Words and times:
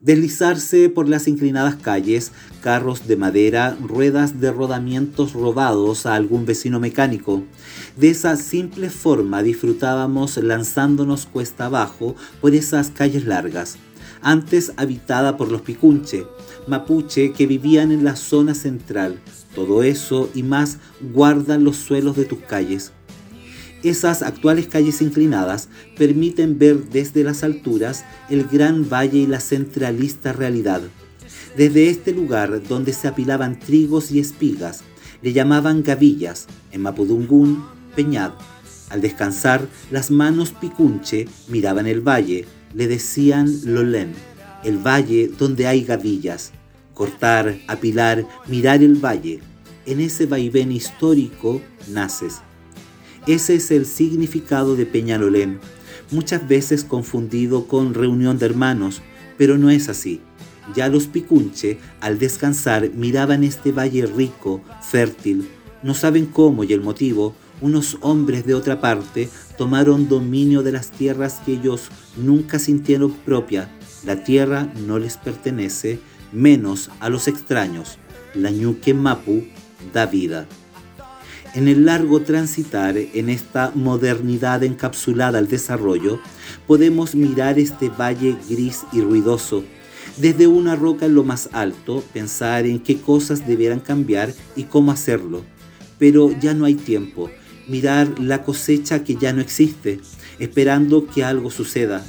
deslizarse 0.00 0.88
por 0.88 1.08
las 1.08 1.28
inclinadas 1.28 1.76
calles, 1.76 2.32
carros 2.62 3.06
de 3.06 3.16
madera, 3.16 3.76
ruedas 3.82 4.40
de 4.40 4.50
rodamientos 4.50 5.34
robados 5.34 6.06
a 6.06 6.14
algún 6.14 6.46
vecino 6.46 6.80
mecánico. 6.80 7.42
De 7.96 8.08
esa 8.08 8.36
simple 8.36 8.88
forma 8.88 9.42
disfrutábamos 9.42 10.38
lanzándonos 10.38 11.26
cuesta 11.26 11.66
abajo 11.66 12.16
por 12.40 12.54
esas 12.54 12.88
calles 12.88 13.26
largas, 13.26 13.76
antes 14.22 14.72
habitada 14.76 15.36
por 15.36 15.50
los 15.50 15.60
picunche, 15.60 16.26
mapuche 16.66 17.32
que 17.32 17.46
vivían 17.46 17.92
en 17.92 18.04
la 18.04 18.16
zona 18.16 18.54
central. 18.54 19.20
Todo 19.54 19.82
eso 19.82 20.30
y 20.34 20.42
más 20.42 20.78
guardan 21.12 21.64
los 21.64 21.76
suelos 21.76 22.16
de 22.16 22.24
tus 22.24 22.38
calles. 22.40 22.92
Esas 23.82 24.22
actuales 24.22 24.66
calles 24.66 25.00
inclinadas 25.00 25.68
permiten 25.96 26.58
ver 26.58 26.90
desde 26.90 27.24
las 27.24 27.42
alturas 27.42 28.04
el 28.28 28.44
gran 28.44 28.88
valle 28.90 29.18
y 29.20 29.26
la 29.26 29.40
centralista 29.40 30.34
realidad. 30.34 30.82
Desde 31.56 31.88
este 31.88 32.12
lugar 32.12 32.62
donde 32.68 32.92
se 32.92 33.08
apilaban 33.08 33.58
trigos 33.58 34.10
y 34.10 34.20
espigas, 34.20 34.82
le 35.22 35.32
llamaban 35.32 35.82
gavillas, 35.82 36.46
en 36.72 36.82
Mapudungún, 36.82 37.64
Peñad. 37.96 38.32
Al 38.90 39.00
descansar, 39.00 39.66
las 39.90 40.10
manos 40.10 40.52
picunche 40.52 41.26
miraban 41.48 41.86
el 41.86 42.06
valle, 42.06 42.46
le 42.74 42.86
decían 42.86 43.48
Lolén, 43.64 44.12
el 44.62 44.78
valle 44.78 45.30
donde 45.38 45.66
hay 45.66 45.84
gavillas. 45.84 46.52
Cortar, 46.92 47.58
apilar, 47.66 48.26
mirar 48.46 48.82
el 48.82 49.02
valle. 49.02 49.40
En 49.86 50.00
ese 50.00 50.26
vaivén 50.26 50.70
histórico 50.70 51.62
naces 51.88 52.42
ese 53.26 53.54
es 53.56 53.70
el 53.70 53.86
significado 53.86 54.76
de 54.76 54.86
Peñalolén, 54.86 55.60
muchas 56.10 56.46
veces 56.48 56.84
confundido 56.84 57.66
con 57.66 57.94
reunión 57.94 58.38
de 58.38 58.46
hermanos, 58.46 59.02
pero 59.36 59.58
no 59.58 59.70
es 59.70 59.88
así. 59.88 60.20
Ya 60.74 60.88
los 60.88 61.06
picunche, 61.06 61.78
al 62.00 62.18
descansar, 62.18 62.90
miraban 62.94 63.44
este 63.44 63.72
valle 63.72 64.06
rico, 64.06 64.62
fértil. 64.82 65.48
No 65.82 65.94
saben 65.94 66.26
cómo 66.26 66.64
y 66.64 66.72
el 66.72 66.80
motivo, 66.80 67.34
unos 67.60 67.98
hombres 68.00 68.46
de 68.46 68.54
otra 68.54 68.80
parte 68.80 69.28
tomaron 69.58 70.08
dominio 70.08 70.62
de 70.62 70.72
las 70.72 70.90
tierras 70.90 71.40
que 71.44 71.54
ellos 71.54 71.88
nunca 72.16 72.58
sintieron 72.58 73.12
propia. 73.12 73.70
La 74.04 74.24
tierra 74.24 74.72
no 74.86 74.98
les 74.98 75.16
pertenece, 75.16 75.98
menos 76.32 76.90
a 77.00 77.08
los 77.10 77.28
extraños. 77.28 77.98
La 78.34 78.50
ñuque 78.50 78.94
mapu 78.94 79.44
da 79.92 80.06
vida. 80.06 80.46
En 81.52 81.66
el 81.66 81.84
largo 81.84 82.20
transitar 82.20 82.96
en 82.96 83.28
esta 83.28 83.72
modernidad 83.74 84.62
encapsulada 84.62 85.40
al 85.40 85.48
desarrollo, 85.48 86.20
podemos 86.68 87.16
mirar 87.16 87.58
este 87.58 87.88
valle 87.88 88.36
gris 88.48 88.84
y 88.92 89.00
ruidoso. 89.00 89.64
Desde 90.16 90.46
una 90.46 90.76
roca 90.76 91.06
en 91.06 91.16
lo 91.16 91.24
más 91.24 91.48
alto, 91.52 92.04
pensar 92.12 92.66
en 92.66 92.78
qué 92.78 93.00
cosas 93.00 93.48
debieran 93.48 93.80
cambiar 93.80 94.32
y 94.54 94.64
cómo 94.64 94.92
hacerlo. 94.92 95.44
Pero 95.98 96.30
ya 96.40 96.54
no 96.54 96.66
hay 96.66 96.76
tiempo. 96.76 97.30
Mirar 97.66 98.20
la 98.20 98.44
cosecha 98.44 99.02
que 99.02 99.16
ya 99.16 99.32
no 99.32 99.40
existe, 99.40 99.98
esperando 100.38 101.08
que 101.08 101.24
algo 101.24 101.50
suceda. 101.50 102.06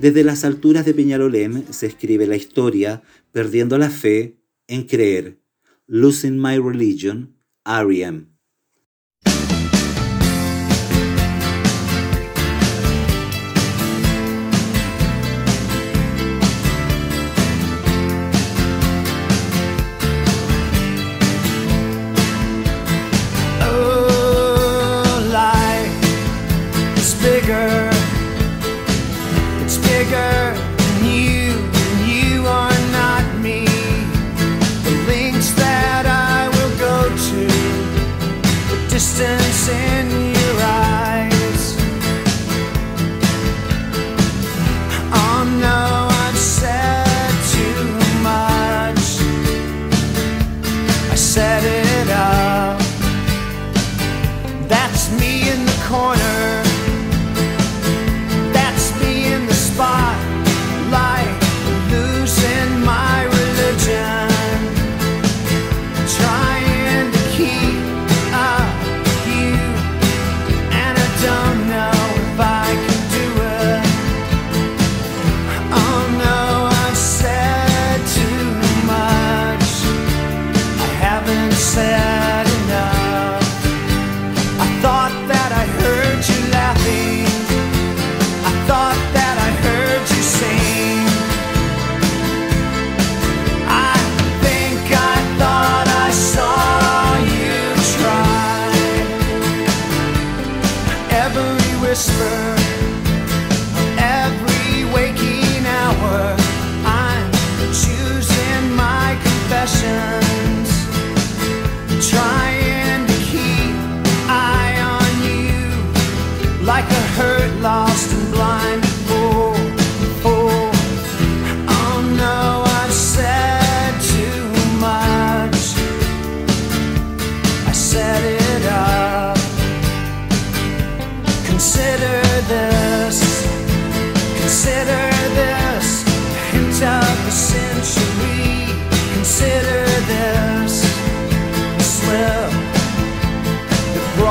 Desde 0.00 0.22
las 0.22 0.44
alturas 0.44 0.84
de 0.84 0.94
Peñalolén 0.94 1.64
se 1.70 1.86
escribe 1.86 2.28
la 2.28 2.36
historia, 2.36 3.02
perdiendo 3.32 3.78
la 3.78 3.90
fe 3.90 4.38
en 4.68 4.84
creer. 4.84 5.40
Losing 5.88 6.40
My 6.40 6.58
Religion, 6.58 7.36
R.E.M. 7.64 8.29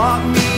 taught 0.09 0.25
me. 0.25 0.49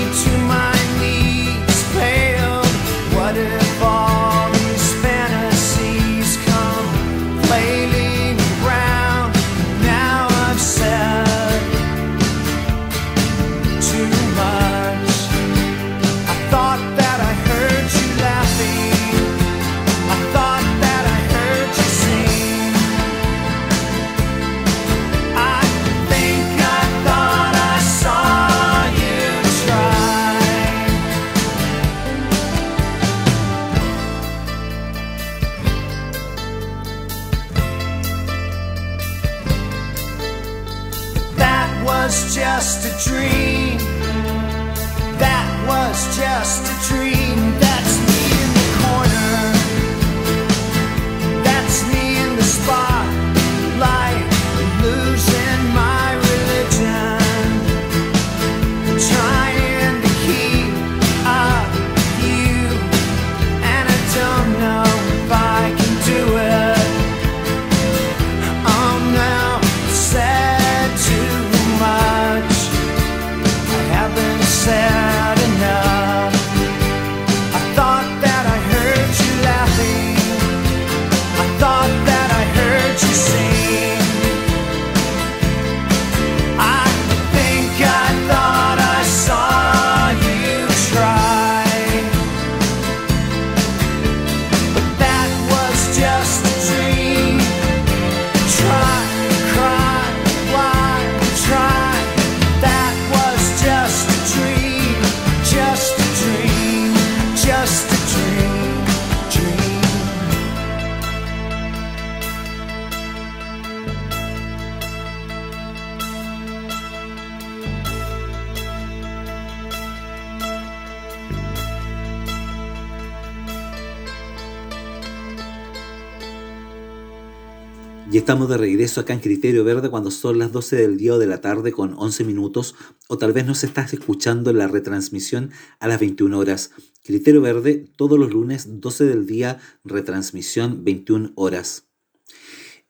Y 128.12 128.18
estamos 128.18 128.50
de 128.50 128.58
regreso 128.58 129.00
acá 129.00 129.14
en 129.14 129.22
Criterio 129.22 129.64
Verde 129.64 129.90
cuando 129.90 130.12
son 130.12 130.38
las 130.38 130.52
12 130.52 130.76
del 130.76 130.98
día 130.98 131.14
o 131.14 131.18
de 131.18 131.28
la 131.28 131.40
tarde 131.40 131.72
con 131.72 131.94
11 131.98 132.26
minutos 132.26 132.76
o 133.08 133.18
tal 133.18 133.32
vez 133.32 133.46
nos 133.46 133.64
estás 133.64 133.94
escuchando 133.94 134.52
la 134.52 134.68
retransmisión 134.68 135.52
a 135.80 135.88
las 135.88 136.02
21 136.02 136.38
horas. 136.38 136.72
Criterio 137.06 137.40
Verde 137.40 137.86
todos 137.96 138.20
los 138.20 138.30
lunes 138.32 138.82
12 138.82 139.06
del 139.06 139.26
día, 139.26 139.60
retransmisión 139.86 140.84
21 140.84 141.32
horas. 141.36 141.86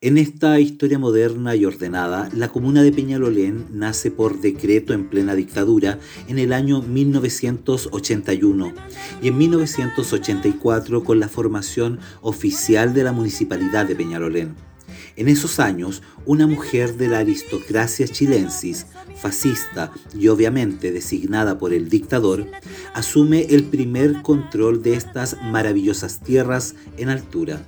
En 0.01 0.17
esta 0.17 0.59
historia 0.59 0.97
moderna 0.97 1.55
y 1.55 1.65
ordenada, 1.65 2.27
la 2.33 2.47
comuna 2.47 2.81
de 2.81 2.91
Peñalolén 2.91 3.67
nace 3.69 4.09
por 4.09 4.41
decreto 4.41 4.95
en 4.95 5.07
plena 5.07 5.35
dictadura 5.35 5.99
en 6.29 6.39
el 6.39 6.51
año 6.51 6.81
1981 6.81 8.73
y 9.21 9.27
en 9.27 9.37
1984 9.37 11.03
con 11.03 11.19
la 11.19 11.29
formación 11.29 11.99
oficial 12.21 12.95
de 12.95 13.03
la 13.03 13.11
municipalidad 13.11 13.85
de 13.85 13.95
Peñalolén. 13.95 14.70
En 15.15 15.27
esos 15.27 15.59
años, 15.59 16.01
una 16.25 16.47
mujer 16.47 16.95
de 16.95 17.07
la 17.07 17.19
aristocracia 17.19 18.07
chilensis, 18.07 18.87
fascista 19.15 19.91
y 20.17 20.29
obviamente 20.29 20.91
designada 20.91 21.57
por 21.57 21.73
el 21.73 21.89
dictador, 21.89 22.47
asume 22.93 23.47
el 23.49 23.65
primer 23.65 24.21
control 24.21 24.81
de 24.81 24.95
estas 24.95 25.37
maravillosas 25.43 26.21
tierras 26.21 26.75
en 26.97 27.09
altura. 27.09 27.61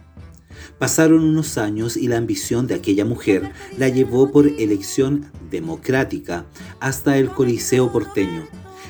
Pasaron 0.80 1.24
unos 1.24 1.58
años 1.58 1.98
y 1.98 2.08
la 2.08 2.18
ambición 2.18 2.68
de 2.68 2.76
aquella 2.76 3.06
mujer 3.06 3.52
la 3.78 3.90
llevó 3.90 4.32
por 4.32 4.48
elección 4.48 5.32
democrática 5.52 6.46
hasta 6.80 7.18
el 7.18 7.30
Coliseo 7.30 7.92
porteño, 7.92 8.48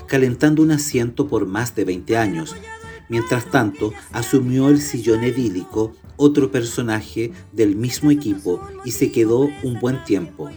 calentando 0.08 0.62
un 0.62 0.72
asiento 0.72 1.28
por 1.28 1.46
más 1.46 1.76
de 1.76 1.86
20 1.86 2.18
años. 2.18 2.56
Mientras 3.10 3.50
tanto, 3.52 3.94
asumió 4.12 4.70
el 4.70 4.82
sillón 4.82 5.24
edílico 5.24 5.94
otro 6.18 6.52
personaje 6.52 7.32
del 7.52 7.76
mismo 7.76 8.12
equipo 8.12 8.62
y 8.86 8.92
se 8.92 9.12
quedó 9.12 9.50
un 9.64 9.80
buen 9.80 10.04
tiempo, 10.04 10.50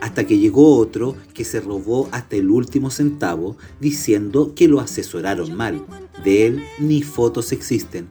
hasta 0.00 0.26
que 0.26 0.38
llegó 0.38 0.76
otro 0.76 1.16
que 1.34 1.44
se 1.44 1.60
robó 1.60 2.08
hasta 2.12 2.36
el 2.36 2.50
último 2.50 2.90
centavo 2.90 3.56
diciendo 3.80 4.52
que 4.54 4.68
lo 4.68 4.80
asesoraron 4.80 5.54
mal. 5.54 5.84
De 6.24 6.46
él 6.46 6.62
ni 6.78 7.02
fotos 7.02 7.52
existen. 7.52 8.08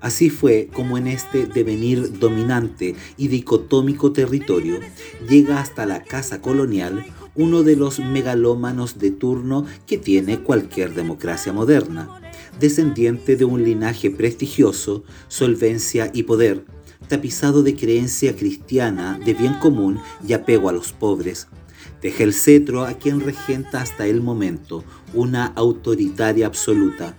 Así 0.00 0.30
fue 0.30 0.68
como 0.72 0.98
en 0.98 1.06
este 1.06 1.46
devenir 1.46 2.18
dominante 2.18 2.94
y 3.16 3.28
dicotómico 3.28 4.12
territorio 4.12 4.80
llega 5.28 5.60
hasta 5.60 5.86
la 5.86 6.02
casa 6.02 6.40
colonial 6.40 7.04
uno 7.34 7.62
de 7.62 7.76
los 7.76 7.98
megalómanos 7.98 8.98
de 8.98 9.10
turno 9.10 9.66
que 9.86 9.98
tiene 9.98 10.40
cualquier 10.40 10.94
democracia 10.94 11.52
moderna, 11.52 12.20
descendiente 12.58 13.36
de 13.36 13.44
un 13.44 13.64
linaje 13.64 14.10
prestigioso, 14.10 15.04
solvencia 15.28 16.10
y 16.12 16.24
poder, 16.24 16.64
tapizado 17.08 17.62
de 17.62 17.76
creencia 17.76 18.34
cristiana, 18.34 19.18
de 19.24 19.34
bien 19.34 19.54
común 19.54 19.98
y 20.26 20.32
apego 20.32 20.68
a 20.68 20.72
los 20.72 20.92
pobres. 20.92 21.48
Deja 22.02 22.24
el 22.24 22.34
cetro 22.34 22.84
a 22.84 22.94
quien 22.94 23.20
regenta 23.20 23.80
hasta 23.80 24.06
el 24.06 24.20
momento 24.20 24.84
una 25.14 25.46
autoritaria 25.46 26.46
absoluta. 26.46 27.16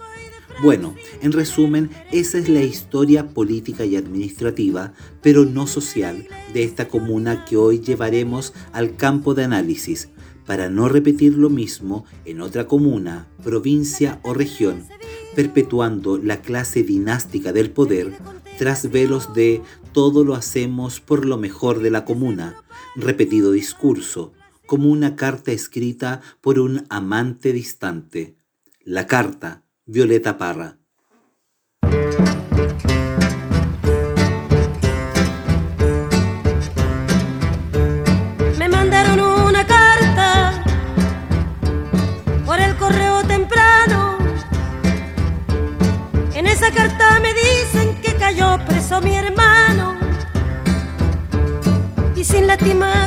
Bueno, 0.62 0.96
en 1.22 1.34
resumen, 1.34 1.92
esa 2.12 2.40
es 2.40 2.50
la 2.50 2.64
historia 2.64 3.30
política 3.30 3.86
y 3.86 3.96
administrativa, 3.96 4.94
pero 5.22 5.46
no 5.46 5.68
social, 5.68 6.28
de 6.54 6.64
esta 6.64 6.88
comuna 6.88 7.46
que 7.46 7.58
hoy 7.58 7.80
llevaremos 7.80 8.54
al 8.72 8.96
campo 8.96 9.36
de 9.36 9.44
análisis, 9.44 10.10
para 10.48 10.70
no 10.70 10.88
repetir 10.88 11.34
lo 11.34 11.50
mismo 11.50 12.06
en 12.26 12.42
otra 12.42 12.68
comuna, 12.68 13.28
provincia 13.44 14.20
o 14.24 14.34
región, 14.34 14.86
perpetuando 15.38 16.18
la 16.18 16.42
clase 16.42 16.82
dinástica 16.82 17.54
del 17.54 17.70
poder 17.70 18.12
tras 18.58 18.90
velos 18.90 19.36
de 19.36 19.62
todo 19.92 20.24
lo 20.24 20.34
hacemos 20.34 21.00
por 21.00 21.28
lo 21.28 21.38
mejor 21.38 21.78
de 21.78 21.92
la 21.92 22.06
comuna, 22.06 22.56
repetido 22.96 23.52
discurso, 23.52 24.34
como 24.66 24.90
una 24.90 25.16
carta 25.16 25.52
escrita 25.52 26.22
por 26.42 26.58
un 26.58 26.88
amante 26.90 27.54
distante. 27.54 28.36
La 28.84 29.06
carta, 29.06 29.64
Violeta 29.86 30.40
Parra. 30.40 30.80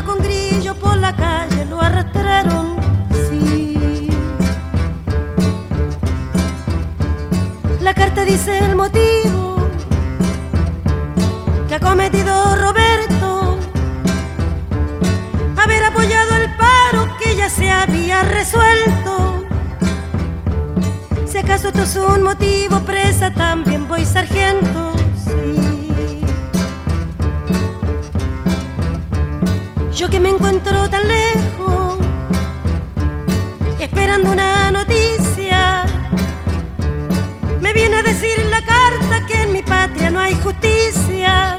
Con 0.07 0.19
grillo 0.23 0.75
por 0.77 0.97
la 0.97 1.15
calle 1.15 1.65
lo 1.67 1.81
arrastraron. 1.81 2.77
Sí. 3.29 4.09
La 7.81 7.93
carta 7.93 8.25
dice 8.25 8.59
el 8.59 8.77
motivo 8.77 9.57
que 11.69 11.75
ha 11.75 11.81
cometido 11.81 12.57
Roberto 12.57 13.59
haber 15.57 15.85
apoyado 15.85 16.37
el 16.37 16.51
paro 16.57 17.17
que 17.23 17.37
ya 17.37 17.51
se 17.51 17.71
había 17.71 18.23
resuelto. 18.23 19.45
Si 21.27 21.39
acaso 21.39 21.69
esto 21.69 21.83
es 21.83 21.97
un 21.97 22.23
motivo, 22.23 22.81
presa 22.81 23.33
también 23.33 23.87
voy 23.89 24.05
sargento. 24.05 24.93
Sí. 25.25 25.70
Yo 30.01 30.09
que 30.09 30.19
me 30.19 30.31
encuentro 30.31 30.89
tan 30.89 31.07
lejos, 31.07 31.99
esperando 33.79 34.33
una 34.33 34.71
noticia, 34.71 35.85
me 37.61 37.75
viene 37.75 37.97
a 37.97 38.03
decir 38.03 38.39
la 38.51 38.65
carta 38.65 39.27
que 39.27 39.43
en 39.43 39.53
mi 39.53 39.61
patria 39.61 40.11
no 40.11 40.19
hay 40.21 40.35
justicia. 40.37 41.59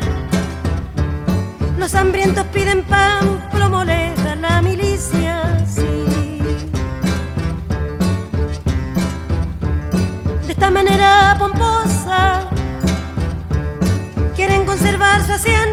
Los 1.77 1.93
hambrientos 1.93 2.43
piden 2.47 2.81
pan, 2.85 3.47
plomo 3.51 3.83
les 3.83 4.23
da 4.23 4.35
la 4.35 4.59
milicia, 4.63 5.63
sí. 5.67 6.39
De 10.47 10.51
esta 10.51 10.71
manera 10.71 11.35
pomposa, 11.37 12.49
quieren 14.35 14.65
conservar 14.65 15.23
su 15.27 15.33
asiento. 15.33 15.70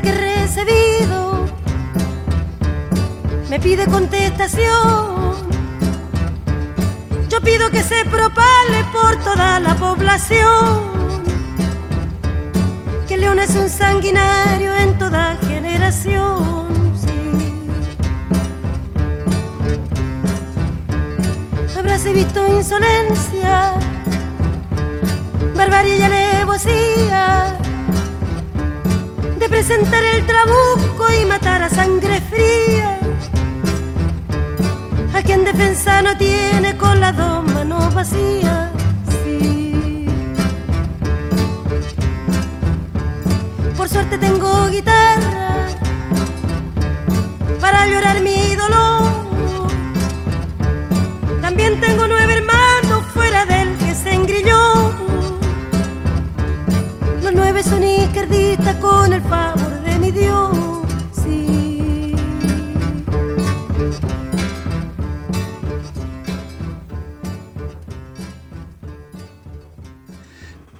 Que 0.00 0.08
he 0.08 0.42
recibido 0.42 1.44
me 3.48 3.60
pide 3.60 3.86
contestación. 3.86 5.34
Yo 7.28 7.40
pido 7.40 7.70
que 7.70 7.82
se 7.82 8.04
propale 8.04 8.84
por 8.92 9.16
toda 9.22 9.60
la 9.60 9.74
población. 9.76 10.92
Que 13.06 13.16
León 13.16 13.38
es 13.38 13.54
un 13.54 13.68
sanguinario 13.68 14.74
en 14.74 14.98
toda 14.98 15.36
generación. 15.46 16.94
sí. 16.96 17.68
Habráse 21.78 22.12
visto 22.12 22.44
insolencia, 22.48 23.74
barbarie 25.54 25.98
y 25.98 26.02
alevosía 26.02 27.43
presentar 29.54 30.02
el 30.02 30.26
trabuco 30.26 31.04
y 31.12 31.24
matar 31.26 31.62
a 31.62 31.68
sangre 31.68 32.20
fría. 32.28 32.98
A 35.14 35.22
quien 35.22 35.44
defensa 35.44 36.02
no 36.02 36.16
tiene 36.16 36.76
con 36.76 36.98
las 36.98 37.16
dos 37.16 37.44
manos 37.44 37.94
vacías. 37.94 38.70
Por 43.76 43.88
suerte 43.88 44.18
tengo 44.18 44.50
guitarra 44.70 45.68
para 47.60 47.86
llorar 47.86 48.20
mi 48.22 48.56
dolor. 48.56 49.70
También 51.40 51.80
tengo 51.80 52.08
con 58.80 59.12
el 59.12 59.20
favor 59.22 59.82
de 59.82 59.98
mi 59.98 60.10
Dios. 60.10 60.56
Sí. 61.12 62.14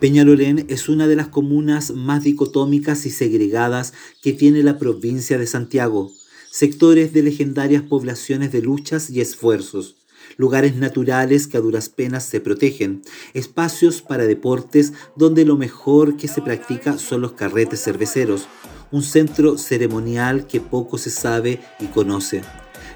Peñalolén 0.00 0.64
es 0.68 0.88
una 0.88 1.06
de 1.06 1.16
las 1.16 1.28
comunas 1.28 1.90
más 1.90 2.24
dicotómicas 2.24 3.04
y 3.04 3.10
segregadas 3.10 3.92
que 4.22 4.32
tiene 4.32 4.62
la 4.62 4.78
provincia 4.78 5.36
de 5.36 5.46
Santiago, 5.46 6.12
sectores 6.50 7.12
de 7.12 7.24
legendarias 7.24 7.82
poblaciones 7.82 8.52
de 8.52 8.62
luchas 8.62 9.10
y 9.10 9.20
esfuerzos, 9.20 9.96
lugares 10.36 10.76
naturales 10.76 11.46
que 11.46 11.56
a 11.56 11.60
duras 11.60 11.88
penas 11.88 12.24
se 12.24 12.40
protegen, 12.40 13.02
espacios 13.32 14.02
para 14.02 14.24
deportes 14.24 14.92
donde 15.16 15.44
lo 15.44 15.56
mejor 15.56 16.16
que 16.16 16.28
se 16.28 16.42
practica 16.42 16.98
son 16.98 17.20
los 17.20 17.32
carretes 17.32 17.82
cerveceros, 17.82 18.46
un 18.90 19.02
centro 19.02 19.58
ceremonial 19.58 20.46
que 20.46 20.60
poco 20.60 20.98
se 20.98 21.10
sabe 21.10 21.60
y 21.80 21.86
conoce. 21.86 22.42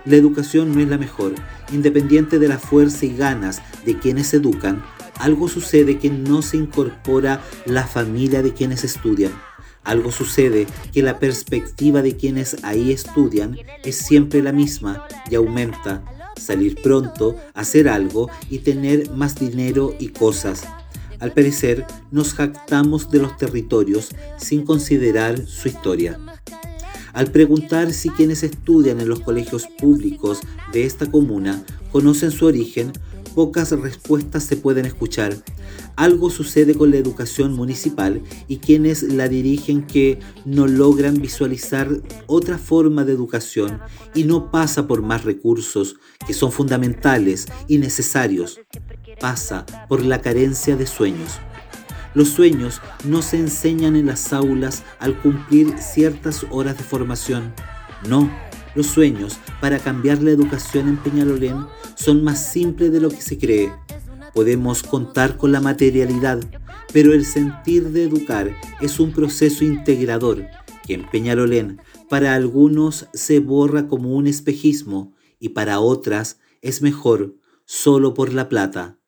La 0.05 0.17
educación 0.17 0.75
no 0.75 0.81
es 0.81 0.89
la 0.89 0.99
mejor, 0.99 1.35
independiente 1.73 2.39
de 2.39 2.49
la 2.49 2.59
fuerza 2.59 3.05
y 3.05 3.17
ganas 3.17 3.61
de 3.85 3.99
quienes 3.99 4.33
educan, 4.33 4.83
algo 5.19 5.49
sucede 5.49 5.99
que 5.99 6.11
no 6.11 6.43
se 6.43 6.57
incorpora 6.57 7.43
la 7.67 7.87
familia 7.87 8.43
de 8.43 8.55
quienes 8.55 8.85
estudian. 8.85 9.33
Algo 9.83 10.13
sucede 10.13 10.67
que 10.93 11.03
la 11.03 11.19
perspectiva 11.19 12.03
de 12.03 12.17
quienes 12.17 12.63
ahí 12.63 12.93
estudian 12.93 13.57
es 13.85 13.97
siempre 13.97 14.43
la 14.43 14.53
misma 14.53 15.07
y 15.31 15.35
aumenta. 15.35 16.05
Salir 16.39 16.77
pronto, 16.83 17.37
hacer 17.55 17.89
algo 17.89 18.29
y 18.49 18.59
tener 18.59 19.11
más 19.11 19.35
dinero 19.35 19.95
y 19.99 20.09
cosas. 20.09 20.65
Al 21.21 21.33
parecer, 21.33 21.85
nos 22.11 22.33
jactamos 22.33 23.11
de 23.11 23.19
los 23.19 23.37
territorios 23.37 24.11
sin 24.37 24.65
considerar 24.65 25.47
su 25.47 25.69
historia. 25.69 26.19
Al 27.13 27.33
preguntar 27.33 27.93
si 27.93 28.11
quienes 28.11 28.45
estudian 28.45 29.01
en 29.01 29.09
los 29.09 29.21
colegios 29.21 29.67
públicos 29.79 30.41
de 30.73 30.85
esta 30.85 31.11
comuna 31.11 31.65
conocen 31.91 32.31
su 32.31 32.47
origen, 32.47 32.93
pocas 33.39 33.71
respuestas 33.71 34.43
se 34.43 34.57
pueden 34.57 34.85
escuchar. 34.85 35.33
Algo 35.95 36.29
sucede 36.29 36.75
con 36.75 36.91
la 36.91 36.97
educación 36.97 37.55
municipal 37.55 38.21
y 38.49 38.57
quienes 38.57 39.05
la 39.05 39.29
dirigen 39.29 39.87
que 39.87 40.19
no 40.45 40.67
logran 40.67 41.23
visualizar 41.23 41.89
otra 42.27 42.59
forma 42.59 43.05
de 43.05 43.13
educación 43.13 43.79
y 44.13 44.25
no 44.25 44.51
pasa 44.51 44.89
por 44.89 45.03
más 45.03 45.23
recursos 45.23 46.01
que 46.27 46.35
son 46.35 46.51
fundamentales 46.51 47.47
y 47.69 47.79
necesarios. 47.79 48.61
Pasa 49.21 49.65
por 49.89 50.05
la 50.05 50.21
carencia 50.21 50.75
de 50.75 50.89
sueños. 50.89 51.39
Los 52.15 52.31
sueños 52.31 52.81
no 53.05 53.23
se 53.23 53.37
enseñan 53.37 53.95
en 53.95 54.07
las 54.07 54.33
aulas 54.33 54.83
al 54.99 55.17
cumplir 55.17 55.79
ciertas 55.79 56.45
horas 56.51 56.77
de 56.77 56.83
formación. 56.83 57.55
No, 58.09 58.29
los 58.79 58.87
sueños 58.87 59.41
para 59.61 59.81
cambiar 59.81 60.23
la 60.23 60.31
educación 60.31 60.89
en 60.89 60.97
Peñalolén 60.99 61.67
son 61.97 62.23
más 62.23 62.53
simples 62.53 62.93
de 62.93 63.01
lo 63.01 63.11
que 63.11 63.21
se 63.21 63.37
cree. 63.37 63.73
Podemos 64.33 64.85
contar 64.85 65.37
con 65.37 65.51
la 65.51 65.61
materialidad, 65.61 66.39
pero 66.93 67.13
el 67.13 67.27
sentir 67.27 67.91
de 67.91 68.05
educar 68.05 68.55
es 68.81 69.01
un 69.01 69.13
proceso 69.13 69.65
integrador 69.65 70.47
que 70.87 70.95
en 70.95 71.11
Peñalolén 71.11 71.81
para 72.09 72.35
algunos 72.35 73.09
se 73.13 73.41
borra 73.41 73.89
como 73.89 74.15
un 74.15 74.29
espejismo 74.29 75.13
y 75.41 75.49
para 75.49 75.81
otras 75.81 76.39
es 76.63 76.81
mejor 76.81 77.35
solo 77.65 78.15
por 78.15 78.33
la 78.33 78.49
plata. 78.49 79.01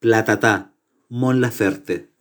Platatá, 0.00 0.74
Mon 1.08 1.40
Laferte. 1.40 2.11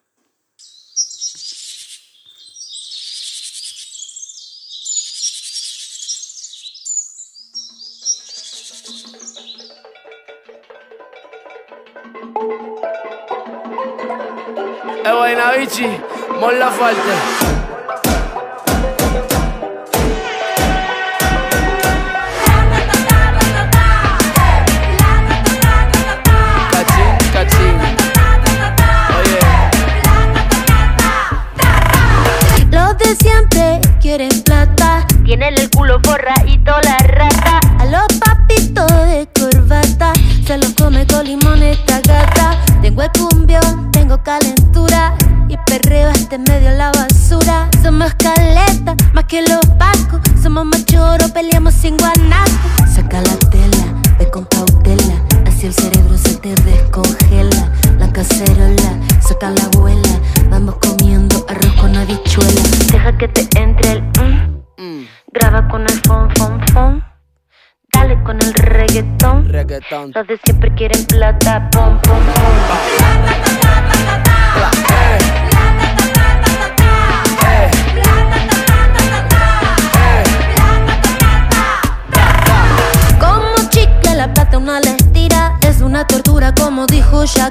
Como 87.22 87.28
dijo 87.28 87.51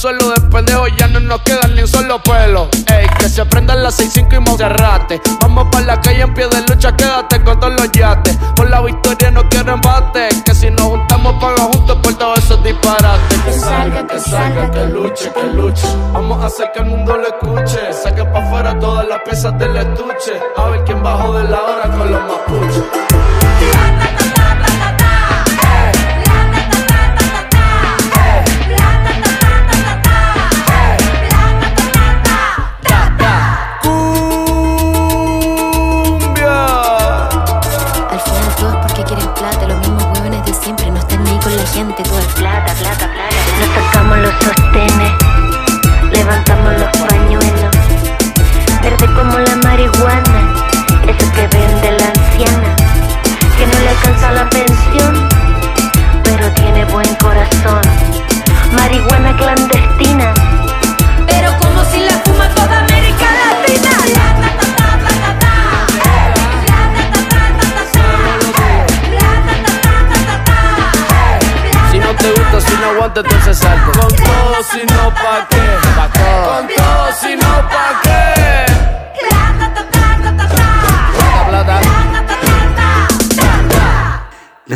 suelo. 0.00 0.30
De 0.30 0.40
pendejo 0.48 0.86
ya 0.88 1.06
no 1.08 1.20
nos 1.20 1.42
quedan 1.42 1.74
ni 1.74 1.82
un 1.82 1.88
solo 1.88 2.22
pelo. 2.22 2.68
Ey, 2.86 3.06
que 3.18 3.28
se 3.28 3.44
prendan 3.44 3.82
las 3.82 4.00
6-5 4.00 4.36
y 4.36 4.40
Monserrate. 4.40 5.20
Vamos 5.40 5.68
para 5.70 5.84
la 5.84 6.00
calle 6.00 6.22
en 6.22 6.32
pie 6.32 6.48
de 6.48 6.62
lucha, 6.62 6.96
quédate 6.96 7.42
con 7.42 7.60
todos 7.60 7.74
los 7.74 7.90
yates. 7.92 8.36
Por 8.56 8.70
la 8.70 8.80
victoria 8.80 9.30
no 9.30 9.46
quiero 9.48 9.74
embate. 9.74 10.28
Que 10.44 10.54
si 10.54 10.70
nos 10.70 10.86
juntamos, 10.86 11.34
paga 11.34 11.62
juntos 11.64 11.98
por 12.02 12.14
todos 12.14 12.38
esos 12.38 12.62
disparates. 12.64 13.38
Que 13.44 13.52
salga, 13.52 14.06
que 14.06 14.18
salga, 14.18 14.70
que 14.70 14.86
luche, 14.86 15.30
que 15.32 15.42
luche. 15.54 15.86
Vamos 16.12 16.42
a 16.42 16.46
hacer 16.46 16.70
que 16.72 16.80
el 16.80 16.86
mundo 16.86 17.16
lo 17.16 17.26
escuche. 17.26 17.92
Saque 17.92 18.24
pa' 18.24 18.38
afuera 18.38 18.78
todas 18.78 19.06
las 19.06 19.20
piezas 19.20 19.58
del 19.58 19.76
estuche. 19.76 20.40
A 20.56 20.64
ver 20.70 20.84
quién 20.84 21.02
bajó 21.02 21.34
de 21.34 21.44
la 21.44 21.62
hora 21.62 21.82
con 21.82 22.10
los 22.10 22.20
mapuches. 22.22 23.09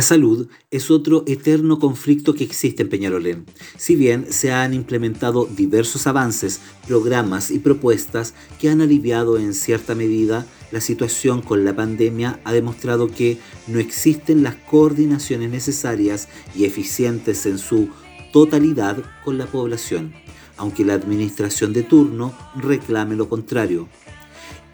Salud 0.05 0.47
es 0.71 0.89
otro 0.89 1.23
eterno 1.27 1.79
conflicto 1.79 2.33
que 2.33 2.45
existe 2.45 2.83
en 2.83 2.89
Peñalolén. 2.89 3.45
Si 3.77 3.95
bien 3.97 4.27
se 4.31 4.53
han 4.53 4.73
implementado 4.73 5.45
diversos 5.45 6.07
avances, 6.07 6.61
programas 6.87 7.51
y 7.51 7.59
propuestas 7.59 8.33
que 8.59 8.69
han 8.69 8.79
aliviado 8.79 9.37
en 9.37 9.53
cierta 9.53 9.95
medida 9.95 10.47
la 10.71 10.79
situación 10.79 11.41
con 11.41 11.65
la 11.65 11.75
pandemia, 11.75 12.39
ha 12.43 12.53
demostrado 12.53 13.07
que 13.07 13.37
no 13.67 13.79
existen 13.79 14.43
las 14.43 14.55
coordinaciones 14.55 15.49
necesarias 15.49 16.29
y 16.55 16.65
eficientes 16.65 17.45
en 17.45 17.57
su 17.57 17.89
totalidad 18.31 18.97
con 19.23 19.37
la 19.37 19.47
población, 19.47 20.13
aunque 20.57 20.85
la 20.85 20.93
administración 20.93 21.73
de 21.73 21.83
turno 21.83 22.33
reclame 22.55 23.15
lo 23.15 23.27
contrario. 23.27 23.89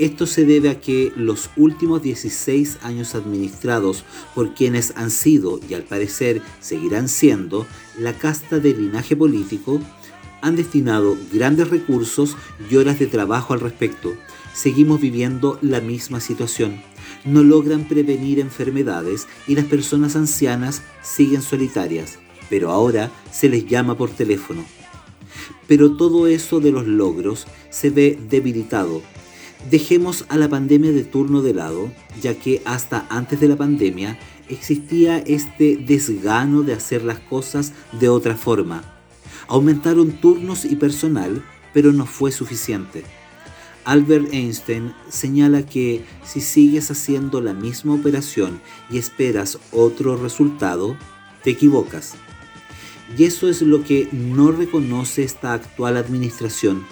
Esto 0.01 0.25
se 0.25 0.45
debe 0.45 0.71
a 0.71 0.81
que 0.81 1.13
los 1.15 1.51
últimos 1.55 2.01
16 2.01 2.79
años 2.81 3.13
administrados 3.13 4.03
por 4.33 4.55
quienes 4.55 4.93
han 4.95 5.11
sido 5.11 5.59
y 5.69 5.75
al 5.75 5.83
parecer 5.83 6.41
seguirán 6.59 7.07
siendo 7.07 7.67
la 7.99 8.17
casta 8.17 8.57
del 8.57 8.81
linaje 8.81 9.15
político 9.15 9.79
han 10.41 10.55
destinado 10.55 11.15
grandes 11.31 11.69
recursos 11.69 12.35
y 12.67 12.77
horas 12.77 12.97
de 12.97 13.05
trabajo 13.05 13.53
al 13.53 13.59
respecto. 13.59 14.15
Seguimos 14.55 14.99
viviendo 14.99 15.59
la 15.61 15.81
misma 15.81 16.19
situación. 16.19 16.81
No 17.23 17.43
logran 17.43 17.87
prevenir 17.87 18.39
enfermedades 18.39 19.27
y 19.47 19.53
las 19.53 19.65
personas 19.65 20.15
ancianas 20.15 20.81
siguen 21.03 21.43
solitarias, 21.43 22.17
pero 22.49 22.71
ahora 22.71 23.11
se 23.31 23.49
les 23.49 23.67
llama 23.67 23.95
por 23.95 24.09
teléfono. 24.09 24.65
Pero 25.67 25.95
todo 25.95 26.25
eso 26.25 26.59
de 26.59 26.71
los 26.71 26.87
logros 26.87 27.45
se 27.69 27.91
ve 27.91 28.17
debilitado 28.29 29.03
Dejemos 29.69 30.25
a 30.27 30.37
la 30.37 30.49
pandemia 30.49 30.91
de 30.91 31.03
turno 31.03 31.41
de 31.41 31.53
lado, 31.53 31.91
ya 32.21 32.33
que 32.33 32.61
hasta 32.65 33.05
antes 33.09 33.39
de 33.39 33.47
la 33.47 33.55
pandemia 33.55 34.17
existía 34.49 35.19
este 35.19 35.77
desgano 35.77 36.63
de 36.63 36.73
hacer 36.73 37.03
las 37.03 37.19
cosas 37.19 37.71
de 37.99 38.09
otra 38.09 38.35
forma. 38.35 38.83
Aumentaron 39.47 40.13
turnos 40.13 40.65
y 40.65 40.75
personal, 40.75 41.43
pero 41.73 41.93
no 41.93 42.05
fue 42.05 42.31
suficiente. 42.31 43.03
Albert 43.85 44.33
Einstein 44.33 44.93
señala 45.09 45.65
que 45.65 46.03
si 46.23 46.41
sigues 46.41 46.91
haciendo 46.91 47.39
la 47.39 47.53
misma 47.53 47.93
operación 47.93 48.61
y 48.89 48.97
esperas 48.97 49.59
otro 49.71 50.17
resultado, 50.17 50.97
te 51.43 51.51
equivocas. 51.51 52.15
Y 53.17 53.25
eso 53.25 53.47
es 53.49 53.61
lo 53.61 53.83
que 53.83 54.07
no 54.11 54.51
reconoce 54.51 55.23
esta 55.23 55.53
actual 55.53 55.97
administración 55.97 56.83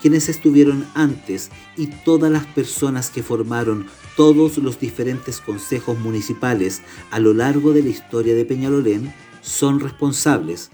quienes 0.00 0.28
estuvieron 0.28 0.86
antes 0.94 1.50
y 1.76 1.86
todas 1.86 2.30
las 2.30 2.46
personas 2.46 3.10
que 3.10 3.22
formaron 3.22 3.86
todos 4.16 4.58
los 4.58 4.78
diferentes 4.78 5.40
consejos 5.40 5.98
municipales 5.98 6.82
a 7.10 7.18
lo 7.18 7.34
largo 7.34 7.72
de 7.72 7.82
la 7.82 7.88
historia 7.88 8.34
de 8.34 8.44
Peñalolén 8.44 9.12
son 9.40 9.80
responsables. 9.80 10.70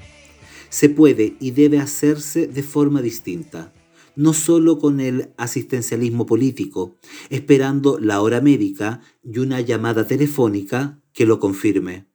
Se 0.70 0.88
puede 0.88 1.36
y 1.40 1.52
debe 1.52 1.78
hacerse 1.78 2.46
de 2.46 2.62
forma 2.62 3.00
distinta, 3.00 3.72
no 4.16 4.34
solo 4.34 4.78
con 4.78 5.00
el 5.00 5.32
asistencialismo 5.36 6.26
político, 6.26 6.96
esperando 7.30 7.98
la 7.98 8.20
hora 8.20 8.40
médica 8.40 9.00
y 9.22 9.38
una 9.38 9.60
llamada 9.60 10.06
telefónica 10.06 11.00
que 11.12 11.24
lo 11.24 11.38
confirme. 11.40 12.06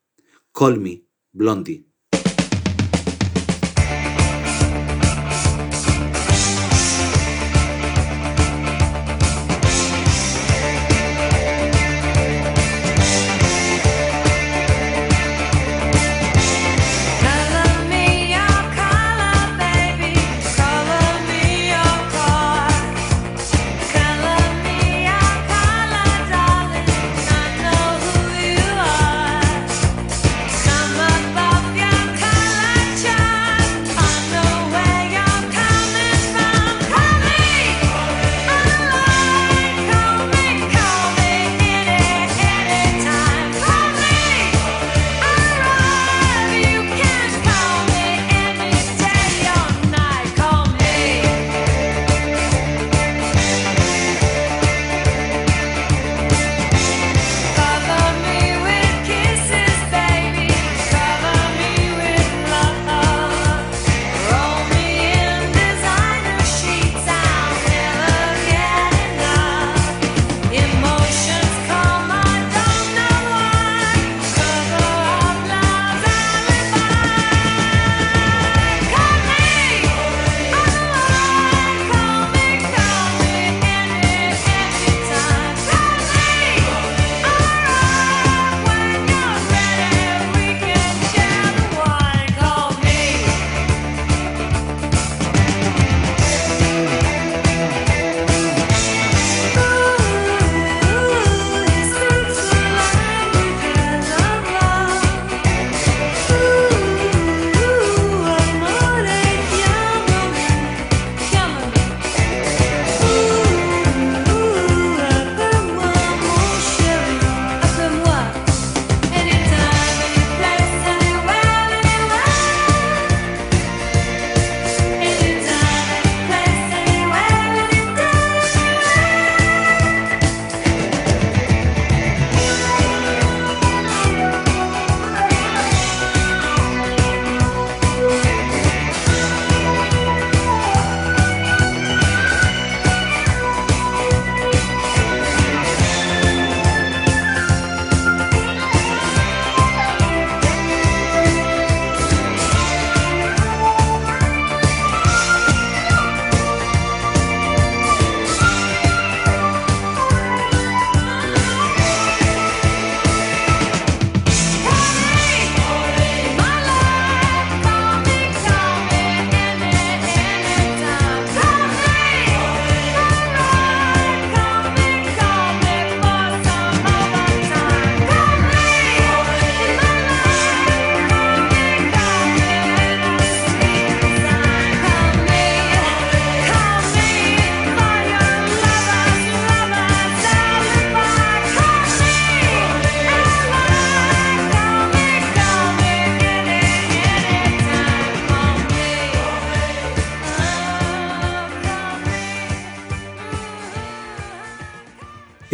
Call 0.52 0.80
me, 0.80 1.06
Blondie. 1.32 1.93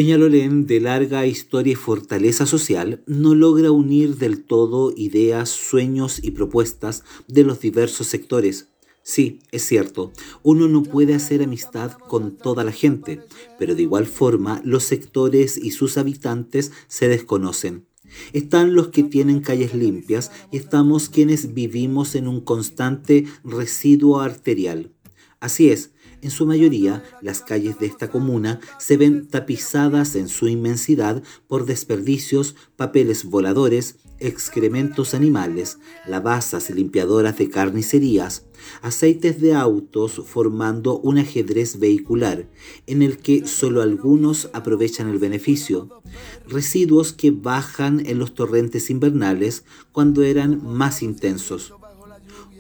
Peñalolén, 0.10 0.66
de 0.66 0.80
larga 0.80 1.28
historia 1.28 1.74
y 1.74 1.76
fortaleza 1.76 2.48
social, 2.48 3.04
no 3.06 3.36
logra 3.36 3.70
unir 3.70 4.18
del 4.18 4.44
todo 4.44 4.92
ideas, 4.98 5.50
sueños 5.50 6.20
y 6.24 6.32
propuestas 6.32 7.04
de 7.28 7.44
los 7.44 7.60
diversos 7.60 8.08
sectores. 8.08 8.70
Sí, 9.04 9.42
es 9.52 9.68
cierto, 9.68 10.12
uno 10.42 10.68
no 10.68 10.82
puede 10.82 11.14
hacer 11.14 11.44
amistad 11.44 11.92
con 11.92 12.36
toda 12.38 12.64
la 12.64 12.72
gente, 12.72 13.22
pero 13.60 13.76
de 13.76 13.84
igual 13.84 14.08
forma 14.08 14.64
los 14.66 14.84
sectores 14.84 15.58
y 15.58 15.70
sus 15.70 15.96
habitantes 16.00 16.72
se 16.88 17.08
desconocen. 17.08 17.86
Están 18.34 18.74
los 18.74 18.88
que 18.88 19.04
tienen 19.04 19.42
calles 19.42 19.76
limpias 19.76 20.32
y 20.52 20.58
estamos 20.58 21.10
quienes 21.10 21.54
vivimos 21.54 22.16
en 22.16 22.28
un 22.28 22.42
constante 22.42 23.28
residuo 23.44 24.22
arterial. 24.22 24.92
Así 25.40 25.70
es, 25.70 25.92
en 26.22 26.32
su 26.32 26.46
mayoría, 26.46 27.04
las 27.22 27.42
calles 27.42 27.80
de 27.80 27.86
esta 27.86 28.10
comuna 28.10 28.60
se 28.78 28.98
ven 28.98 29.28
tapizadas 29.28 30.16
en 30.16 30.28
su 30.30 30.48
inmensidad 30.48 31.24
por 31.48 31.66
desperdicios, 31.66 32.56
papeles 32.76 33.26
voladores, 33.26 33.98
excrementos 34.20 35.14
animales, 35.14 35.78
lavazas 36.06 36.70
limpiadoras 36.70 37.38
de 37.38 37.50
carnicerías, 37.50 38.46
aceites 38.82 39.40
de 39.40 39.54
autos 39.54 40.22
formando 40.26 41.00
un 41.00 41.18
ajedrez 41.18 41.80
vehicular 41.80 42.50
en 42.86 43.02
el 43.02 43.18
que 43.18 43.48
solo 43.48 43.82
algunos 43.82 44.50
aprovechan 44.54 45.10
el 45.10 45.20
beneficio, 45.20 46.02
residuos 46.48 47.14
que 47.14 47.32
bajan 47.32 48.06
en 48.06 48.20
los 48.20 48.34
torrentes 48.34 48.90
invernales 48.90 49.64
cuando 49.92 50.24
eran 50.24 50.62
más 50.66 51.02
intensos. 51.02 51.74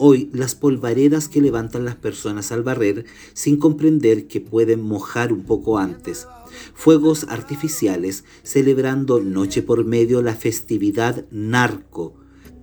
Hoy 0.01 0.29
las 0.31 0.55
polvaredas 0.55 1.27
que 1.27 1.41
levantan 1.41 1.83
las 1.83 1.97
personas 1.97 2.53
al 2.53 2.63
barrer 2.63 3.03
sin 3.33 3.57
comprender 3.57 4.27
que 4.27 4.39
pueden 4.39 4.81
mojar 4.81 5.33
un 5.33 5.43
poco 5.43 5.77
antes. 5.77 6.25
Fuegos 6.73 7.25
artificiales 7.27 8.23
celebrando 8.41 9.19
noche 9.19 9.61
por 9.61 9.83
medio 9.83 10.21
la 10.21 10.35
festividad 10.35 11.25
narco. 11.31 12.13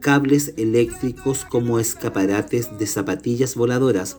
Cables 0.01 0.55
eléctricos 0.57 1.45
como 1.45 1.79
escaparates 1.79 2.79
de 2.79 2.87
zapatillas 2.87 3.55
voladoras. 3.55 4.17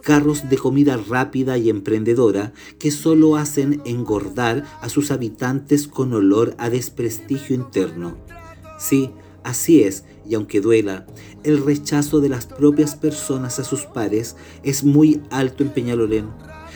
Carros 0.00 0.48
de 0.48 0.56
comida 0.56 0.96
rápida 0.96 1.58
y 1.58 1.68
emprendedora 1.68 2.52
que 2.78 2.92
solo 2.92 3.34
hacen 3.34 3.82
engordar 3.86 4.64
a 4.80 4.88
sus 4.88 5.10
habitantes 5.10 5.88
con 5.88 6.12
olor 6.12 6.54
a 6.58 6.70
desprestigio 6.70 7.56
interno. 7.56 8.16
Sí, 8.78 9.10
Así 9.44 9.82
es, 9.82 10.04
y 10.28 10.34
aunque 10.34 10.60
duela, 10.60 11.06
el 11.44 11.64
rechazo 11.64 12.20
de 12.20 12.28
las 12.28 12.46
propias 12.46 12.96
personas 12.96 13.58
a 13.58 13.64
sus 13.64 13.86
pares 13.86 14.36
es 14.62 14.84
muy 14.84 15.22
alto 15.30 15.62
en 15.62 15.70
Peñalolén. 15.70 16.28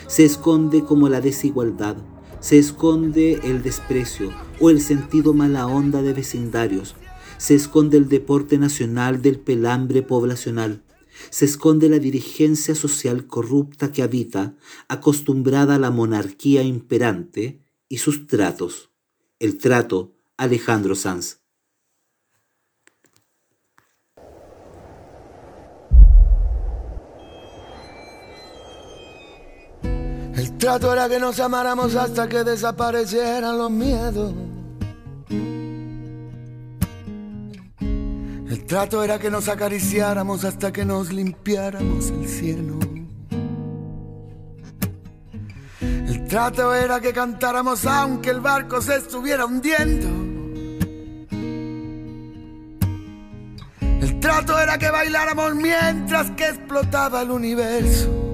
Se 0.07 0.25
esconde 0.25 0.85
como 0.85 1.09
la 1.09 1.21
desigualdad, 1.21 1.97
se 2.41 2.59
esconde 2.59 3.41
el 3.45 3.63
desprecio 3.63 4.33
o 4.61 4.71
el 4.71 4.81
sentido 4.81 5.35
mala 5.35 5.67
onda 5.67 6.03
de 6.03 6.13
vecindarios, 6.13 6.95
se 7.39 7.55
esconde 7.55 7.99
el 7.99 8.09
deporte 8.09 8.59
nacional 8.59 9.23
del 9.23 9.39
pelambre 9.39 10.03
poblacional, 10.03 10.83
se 11.31 11.45
esconde 11.45 11.89
la 11.89 11.99
dirigencia 11.99 12.75
social 12.75 13.27
corrupta 13.27 13.93
que 13.93 14.03
habita, 14.03 14.55
acostumbrada 14.89 15.77
a 15.77 15.79
la 15.79 15.91
monarquía 15.91 16.63
imperante 16.63 17.63
y 17.89 17.99
sus 17.99 18.27
tratos. 18.27 18.91
El 19.39 19.59
trato 19.59 20.15
Alejandro 20.37 20.95
Sanz. 20.95 21.46
Trato 30.59 30.93
era 30.93 31.09
que 31.09 31.19
nos 31.19 31.39
amáramos 31.41 31.95
hasta 31.95 32.29
que 32.29 32.45
desaparecieran 32.45 33.59
los 33.59 33.71
miedos. 33.71 34.35
El 38.49 38.65
trato 38.67 39.03
era 39.03 39.19
que 39.19 39.31
nos 39.31 39.49
acariciáramos 39.49 40.45
hasta 40.45 40.73
que 40.73 40.85
nos 40.85 41.13
limpiáramos 41.13 42.11
el 42.11 42.29
cielo. 42.29 42.79
El 45.81 46.27
trato 46.29 46.75
era 46.75 47.01
que 47.01 47.13
cantáramos 47.13 47.87
aunque 47.87 48.31
el 48.31 48.41
barco 48.41 48.81
se 48.81 48.97
estuviera 48.97 49.47
hundiendo. 49.47 50.09
El 53.81 54.21
trato 54.21 54.59
era 54.59 54.79
que 54.79 54.91
bailáramos 54.91 55.55
mientras 55.55 56.31
que 56.33 56.49
explotaba 56.49 57.23
el 57.23 57.31
universo. 57.31 58.26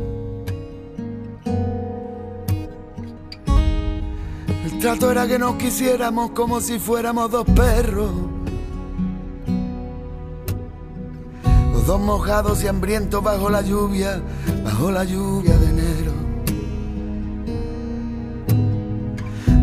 Trato 4.82 5.12
era 5.12 5.28
que 5.28 5.38
nos 5.38 5.54
quisiéramos 5.54 6.32
como 6.32 6.60
si 6.60 6.80
fuéramos 6.80 7.30
dos 7.30 7.44
perros. 7.44 8.10
Los 11.72 11.86
dos 11.86 12.00
mojados 12.00 12.64
y 12.64 12.66
hambrientos 12.66 13.22
bajo 13.22 13.48
la 13.48 13.62
lluvia, 13.62 14.20
bajo 14.64 14.90
la 14.90 15.04
lluvia 15.04 15.56
de 15.56 15.66
enero. 15.66 16.12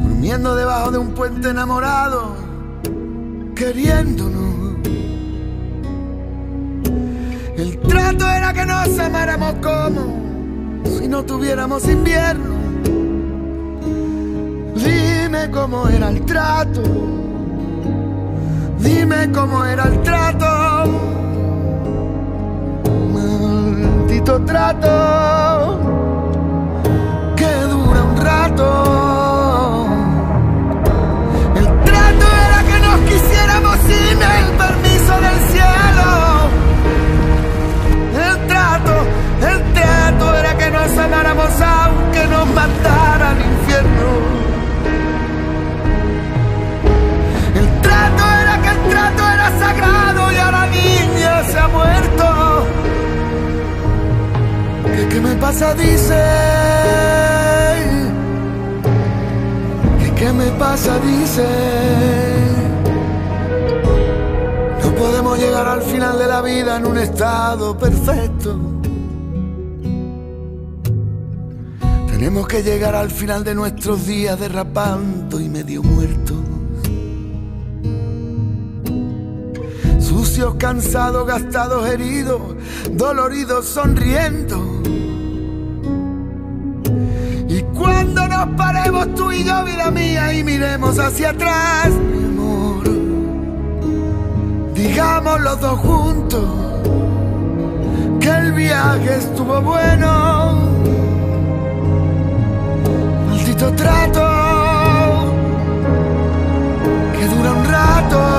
Durmiendo 0.03 0.55
debajo 0.55 0.91
de 0.91 0.97
un 0.99 1.13
puente 1.13 1.49
enamorado, 1.49 2.37
queriéndonos. 3.55 4.77
El 7.57 7.77
trato 7.81 8.25
era 8.25 8.53
que 8.53 8.65
nos 8.65 8.97
amáramos 8.97 9.55
como 9.55 10.87
si 10.97 11.09
no 11.09 11.25
tuviéramos 11.25 11.85
invierno. 11.89 12.58
Dime 15.39 15.51
cómo 15.51 15.87
era 15.87 16.09
el 16.09 16.25
trato. 16.25 16.83
Dime 18.79 19.31
cómo 19.31 19.63
era 19.63 19.83
el 19.85 20.01
trato. 20.03 20.45
Maldito 23.13 24.41
trato 24.41 25.79
que 27.37 27.53
dura 27.71 28.03
un 28.03 28.17
rato. 28.17 29.87
El 31.55 31.67
trato 31.85 32.25
era 32.45 32.59
que 32.69 32.79
nos 32.85 32.99
quisiéramos 33.09 33.77
sin 33.87 34.17
el 34.21 34.47
permiso 34.63 35.13
del 35.25 35.39
cielo. 35.53 36.09
El 38.27 38.47
trato, 38.47 38.93
el 39.49 39.73
trato 39.73 40.35
era 40.35 40.57
que 40.57 40.69
nos 40.69 40.97
amáramos 40.97 41.61
aunque 41.61 42.27
nos 42.27 42.45
mandara 42.47 43.38
sagrado 49.69 50.31
y 50.31 50.37
a 50.37 50.51
la 50.51 50.65
niña 50.67 51.43
se 51.43 51.59
ha 51.59 51.67
muerto. 51.67 52.25
¿Qué, 54.95 55.07
qué 55.09 55.19
me 55.21 55.35
pasa? 55.35 55.73
Dice. 55.73 56.21
¿Qué, 59.99 60.09
qué 60.19 60.33
me 60.33 60.49
pasa? 60.63 60.99
Dice. 60.99 61.47
No 64.83 64.95
podemos 64.95 65.37
llegar 65.39 65.67
al 65.67 65.81
final 65.81 66.17
de 66.17 66.27
la 66.27 66.41
vida 66.41 66.77
en 66.77 66.85
un 66.85 66.97
estado 66.97 67.77
perfecto. 67.77 68.57
Tenemos 72.11 72.47
que 72.47 72.63
llegar 72.63 72.95
al 72.95 73.09
final 73.09 73.43
de 73.43 73.55
nuestros 73.55 74.05
días 74.05 74.37
derrapando 74.39 75.39
y 75.39 75.47
medio 75.47 75.81
muertos. 75.83 76.48
Sucios, 80.29 80.55
cansados, 80.59 81.25
gastados, 81.25 81.89
heridos, 81.89 82.39
doloridos, 82.91 83.65
sonriendo. 83.65 84.57
Y 87.47 87.61
cuando 87.75 88.27
nos 88.27 88.47
paremos 88.55 89.15
tú 89.15 89.31
y 89.31 89.43
yo, 89.43 89.63
vida 89.65 89.89
mía, 89.89 90.31
y 90.31 90.43
miremos 90.43 90.99
hacia 90.99 91.31
atrás, 91.31 91.89
mi 91.89 92.25
amor, 92.25 92.83
digamos 94.75 95.41
los 95.41 95.59
dos 95.61 95.79
juntos 95.79 96.45
que 98.19 98.29
el 98.29 98.51
viaje 98.53 99.17
estuvo 99.17 99.59
bueno. 99.61 100.59
Maldito 103.29 103.73
trato 103.73 104.21
que 107.17 107.25
dura 107.25 107.51
un 107.51 107.65
rato. 107.65 108.38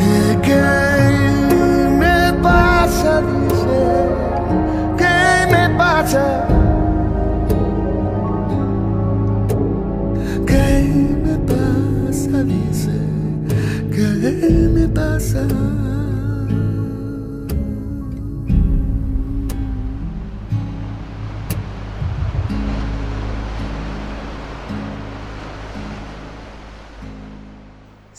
¿Y 0.00 0.36
qué 0.42 0.60
me 1.98 2.32
pasa? 14.88 15.83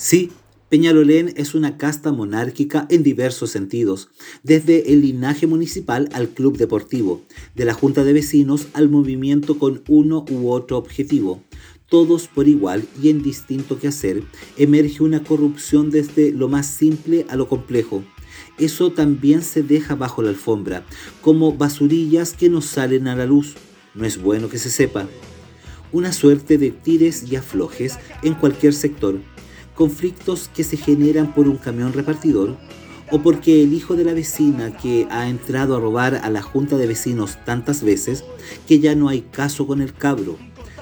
Sí, 0.08 0.30
Peñalolén 0.70 1.34
es 1.36 1.56
una 1.56 1.78
casta 1.78 2.12
monárquica 2.12 2.86
en 2.92 3.02
diversos 3.02 3.50
sentidos, 3.50 4.10
desde 4.44 4.94
el 4.94 5.02
linaje 5.02 5.48
municipal 5.48 6.10
al 6.14 6.30
club 6.30 6.58
deportivo, 6.58 7.24
de 7.56 7.66
la 7.66 7.74
junta 7.74 8.04
de 8.04 8.14
vecinos 8.14 8.68
al 8.74 8.88
movimiento 8.88 9.58
con 9.58 9.82
uno 9.88 10.24
u 10.30 10.52
otro 10.52 10.78
objetivo. 10.78 11.42
Todos 11.90 12.28
por 12.28 12.48
igual 12.48 12.86
y 13.02 13.10
en 13.10 13.24
distinto 13.24 13.80
quehacer, 13.80 14.22
emerge 14.58 15.02
una 15.02 15.24
corrupción 15.24 15.90
desde 15.90 16.32
lo 16.32 16.50
más 16.50 16.68
simple 16.68 17.26
a 17.28 17.36
lo 17.36 17.48
complejo. 17.48 18.04
Eso 18.60 18.92
también 18.92 19.42
se 19.42 19.64
deja 19.64 19.96
bajo 19.96 20.22
la 20.22 20.30
alfombra, 20.30 20.86
como 21.22 21.58
basurillas 21.58 22.34
que 22.34 22.50
no 22.50 22.62
salen 22.62 23.08
a 23.08 23.16
la 23.16 23.26
luz. 23.26 23.56
No 23.96 24.06
es 24.06 24.22
bueno 24.22 24.50
que 24.50 24.60
se 24.60 24.70
sepa. 24.70 25.08
Una 25.92 26.14
suerte 26.14 26.60
de 26.60 26.70
tires 26.70 27.24
y 27.28 27.38
aflojes 27.38 27.98
en 28.22 28.36
cualquier 28.36 28.76
sector 28.76 29.20
conflictos 29.76 30.50
que 30.54 30.64
se 30.64 30.78
generan 30.78 31.34
por 31.34 31.48
un 31.48 31.58
camión 31.58 31.94
repartidor 31.94 32.58
o 33.12 33.22
porque 33.22 33.62
el 33.62 33.74
hijo 33.74 33.96
de 33.96 34.04
la 34.04 34.14
vecina 34.14 34.76
que 34.76 35.08
ha 35.12 35.30
entrado 35.30 35.76
a 35.76 35.80
robar 35.80 36.22
a 36.24 36.30
la 36.30 36.42
junta 36.42 36.78
de 36.78 36.88
vecinos 36.88 37.38
tantas 37.46 37.84
veces 37.84 38.24
que 38.68 38.80
ya 38.80 38.96
no 38.96 39.10
hay 39.10 39.22
caso 39.22 39.68
con 39.68 39.82
el 39.82 39.94
cabro. 39.94 40.38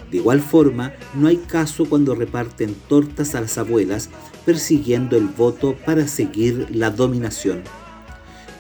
De 0.10 0.18
igual 0.18 0.42
forma, 0.42 0.94
no 1.16 1.28
hay 1.28 1.38
caso 1.38 1.86
cuando 1.86 2.16
reparten 2.16 2.76
tortas 2.88 3.36
a 3.36 3.42
las 3.42 3.58
abuelas 3.58 4.10
persiguiendo 4.46 5.18
el 5.18 5.28
voto 5.28 5.76
para 5.86 6.08
seguir 6.08 6.68
la 6.72 6.92
dominación. 6.92 7.64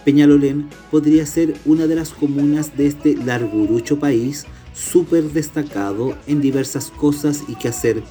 Peñalolén 0.03 0.69
podría 0.91 1.25
ser 1.25 1.53
una 1.65 1.87
de 1.87 1.95
las 1.95 2.09
comunas 2.09 2.75
de 2.75 2.87
este 2.87 3.15
largurucho 3.15 3.99
país 3.99 4.45
súper 4.73 5.23
destacado 5.31 6.17
en 6.27 6.41
diversas 6.41 6.89
cosas 6.89 7.43
y 7.47 7.55
que 7.55 7.69
hacer, 7.69 8.03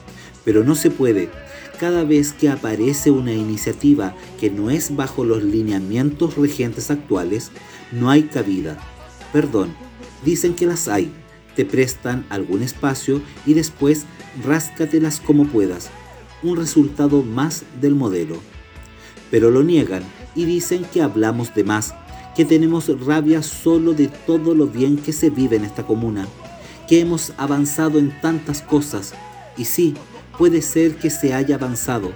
pero 0.44 0.64
no 0.64 0.74
se 0.74 0.90
puede 0.90 1.28
cada 1.83 2.05
vez 2.05 2.33
que 2.33 2.49
aparece 2.49 3.11
una 3.11 3.33
iniciativa 3.33 4.14
que 4.38 4.51
no 4.51 4.71
es 4.71 4.95
bajo 4.95 5.25
los 5.25 5.42
lineamientos 5.42 6.37
regentes 6.37 6.92
actuales, 6.92 7.51
no 7.90 8.09
hay 8.09 8.23
cabida. 8.23 8.79
Perdón, 9.33 9.75
dicen 10.25 10.55
que 10.55 10.64
las 10.64 10.87
hay, 10.87 11.11
te 11.57 11.64
prestan 11.64 12.25
algún 12.29 12.62
espacio 12.62 13.21
y 13.47 13.55
después 13.55 14.05
ráscatelas 14.45 15.18
como 15.18 15.45
puedas. 15.49 15.90
Un 16.45 16.57
resultado 16.57 17.25
más 17.25 17.64
del 17.81 17.97
modelo. 17.97 18.37
Pero 19.33 19.51
lo 19.51 19.64
niegan 19.64 20.05
y 20.37 20.45
dicen 20.45 20.85
que 20.85 21.03
hablamos 21.03 21.53
de 21.53 21.64
más, 21.64 21.97
que 22.37 22.45
tenemos 22.45 22.97
rabia 23.05 23.42
solo 23.42 23.92
de 23.92 24.07
todo 24.07 24.55
lo 24.55 24.68
bien 24.68 24.99
que 24.99 25.12
se 25.12 25.31
vive 25.31 25.57
en 25.57 25.64
esta 25.64 25.85
comuna, 25.85 26.29
que 26.87 27.01
hemos 27.01 27.33
avanzado 27.38 27.99
en 27.99 28.12
tantas 28.21 28.62
cosas. 28.62 29.14
Y 29.57 29.64
sí, 29.64 29.95
puede 30.38 30.62
ser 30.62 30.97
que 30.97 31.11
se 31.11 31.35
haya 31.35 31.57
avanzado, 31.57 32.12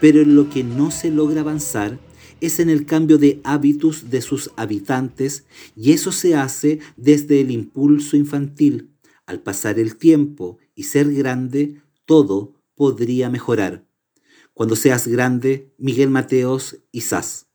pero 0.00 0.20
en 0.22 0.34
lo 0.34 0.50
que 0.50 0.64
no 0.64 0.90
se 0.90 1.10
logra 1.10 1.40
avanzar 1.40 1.98
es 2.40 2.60
en 2.60 2.68
el 2.68 2.84
cambio 2.84 3.18
de 3.18 3.40
hábitos 3.44 4.10
de 4.10 4.20
sus 4.20 4.50
habitantes 4.56 5.44
y 5.74 5.92
eso 5.92 6.12
se 6.12 6.34
hace 6.34 6.80
desde 6.96 7.40
el 7.40 7.50
impulso 7.50 8.16
infantil. 8.16 8.90
Al 9.26 9.40
pasar 9.40 9.78
el 9.78 9.96
tiempo 9.96 10.58
y 10.74 10.84
ser 10.84 11.12
grande, 11.12 11.80
todo 12.04 12.54
podría 12.74 13.30
mejorar. 13.30 13.86
Cuando 14.54 14.76
seas 14.76 15.08
grande, 15.08 15.74
Miguel 15.78 16.10
Mateos 16.10 16.78
y 16.92 17.00
Sas. 17.02 17.45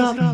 Seas 0.00 0.29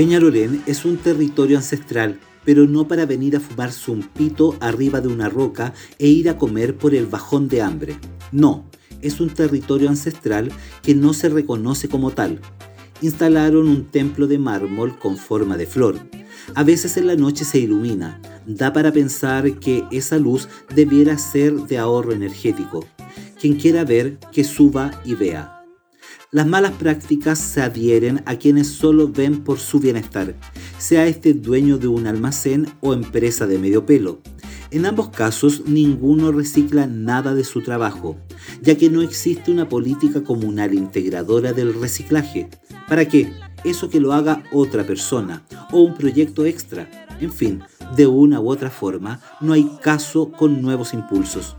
Peñalolén 0.00 0.62
es 0.64 0.86
un 0.86 0.96
territorio 0.96 1.58
ancestral, 1.58 2.18
pero 2.46 2.66
no 2.66 2.88
para 2.88 3.04
venir 3.04 3.36
a 3.36 3.40
fumarse 3.40 3.90
un 3.90 4.02
pito 4.02 4.56
arriba 4.58 5.02
de 5.02 5.08
una 5.08 5.28
roca 5.28 5.74
e 5.98 6.08
ir 6.08 6.30
a 6.30 6.38
comer 6.38 6.74
por 6.74 6.94
el 6.94 7.04
bajón 7.04 7.48
de 7.48 7.60
hambre. 7.60 7.96
No, 8.32 8.64
es 9.02 9.20
un 9.20 9.28
territorio 9.28 9.90
ancestral 9.90 10.50
que 10.82 10.94
no 10.94 11.12
se 11.12 11.28
reconoce 11.28 11.90
como 11.90 12.12
tal. 12.12 12.40
Instalaron 13.02 13.68
un 13.68 13.88
templo 13.90 14.26
de 14.26 14.38
mármol 14.38 14.98
con 14.98 15.18
forma 15.18 15.58
de 15.58 15.66
flor. 15.66 15.98
A 16.54 16.64
veces 16.64 16.96
en 16.96 17.06
la 17.06 17.16
noche 17.16 17.44
se 17.44 17.58
ilumina. 17.58 18.22
Da 18.46 18.72
para 18.72 18.92
pensar 18.92 19.58
que 19.58 19.84
esa 19.90 20.16
luz 20.16 20.48
debiera 20.74 21.18
ser 21.18 21.52
de 21.52 21.76
ahorro 21.76 22.12
energético. 22.12 22.86
Quien 23.38 23.56
quiera 23.56 23.84
ver, 23.84 24.16
que 24.32 24.44
suba 24.44 24.98
y 25.04 25.14
vea. 25.14 25.59
Las 26.32 26.46
malas 26.46 26.70
prácticas 26.74 27.40
se 27.40 27.60
adhieren 27.60 28.22
a 28.24 28.36
quienes 28.36 28.68
solo 28.68 29.08
ven 29.08 29.42
por 29.42 29.58
su 29.58 29.80
bienestar, 29.80 30.36
sea 30.78 31.06
este 31.06 31.34
dueño 31.34 31.76
de 31.76 31.88
un 31.88 32.06
almacén 32.06 32.68
o 32.78 32.94
empresa 32.94 33.48
de 33.48 33.58
medio 33.58 33.84
pelo. 33.84 34.20
En 34.70 34.86
ambos 34.86 35.08
casos, 35.08 35.64
ninguno 35.66 36.30
recicla 36.30 36.86
nada 36.86 37.34
de 37.34 37.42
su 37.42 37.62
trabajo, 37.62 38.16
ya 38.62 38.76
que 38.76 38.90
no 38.90 39.02
existe 39.02 39.50
una 39.50 39.68
política 39.68 40.22
comunal 40.22 40.72
integradora 40.72 41.52
del 41.52 41.74
reciclaje. 41.74 42.48
¿Para 42.88 43.08
qué? 43.08 43.32
Eso 43.64 43.90
que 43.90 43.98
lo 43.98 44.12
haga 44.12 44.44
otra 44.52 44.86
persona 44.86 45.42
o 45.72 45.80
un 45.80 45.94
proyecto 45.94 46.46
extra. 46.46 46.88
En 47.20 47.32
fin, 47.32 47.60
de 47.96 48.06
una 48.06 48.38
u 48.38 48.50
otra 48.50 48.70
forma, 48.70 49.20
no 49.40 49.52
hay 49.52 49.68
caso 49.82 50.30
con 50.30 50.62
nuevos 50.62 50.94
impulsos. 50.94 51.56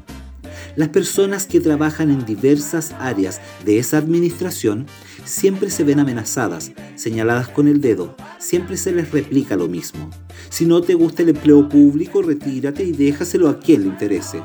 Las 0.76 0.90
personas 0.90 1.46
que 1.48 1.60
trabajan 1.60 2.10
en 2.12 2.26
diversas 2.26 2.94
áreas 3.00 3.42
de 3.66 3.80
esa 3.80 3.98
administración 3.98 4.88
siempre 5.26 5.70
se 5.70 5.84
ven 5.84 6.00
amenazadas, 6.00 6.72
señaladas 6.96 7.50
con 7.50 7.68
el 7.68 7.82
dedo, 7.82 8.16
siempre 8.40 8.78
se 8.78 8.92
les 8.92 9.12
replica 9.12 9.56
lo 9.56 9.68
mismo. 9.68 10.10
Si 10.50 10.66
no 10.66 10.82
te 10.82 10.94
gusta 10.94 11.24
el 11.24 11.30
empleo 11.30 11.68
público, 11.68 12.22
retírate 12.22 12.84
y 12.84 12.92
déjaselo 12.94 13.50
a 13.50 13.60
quien 13.60 13.82
le 13.82 13.88
interese. 13.88 14.42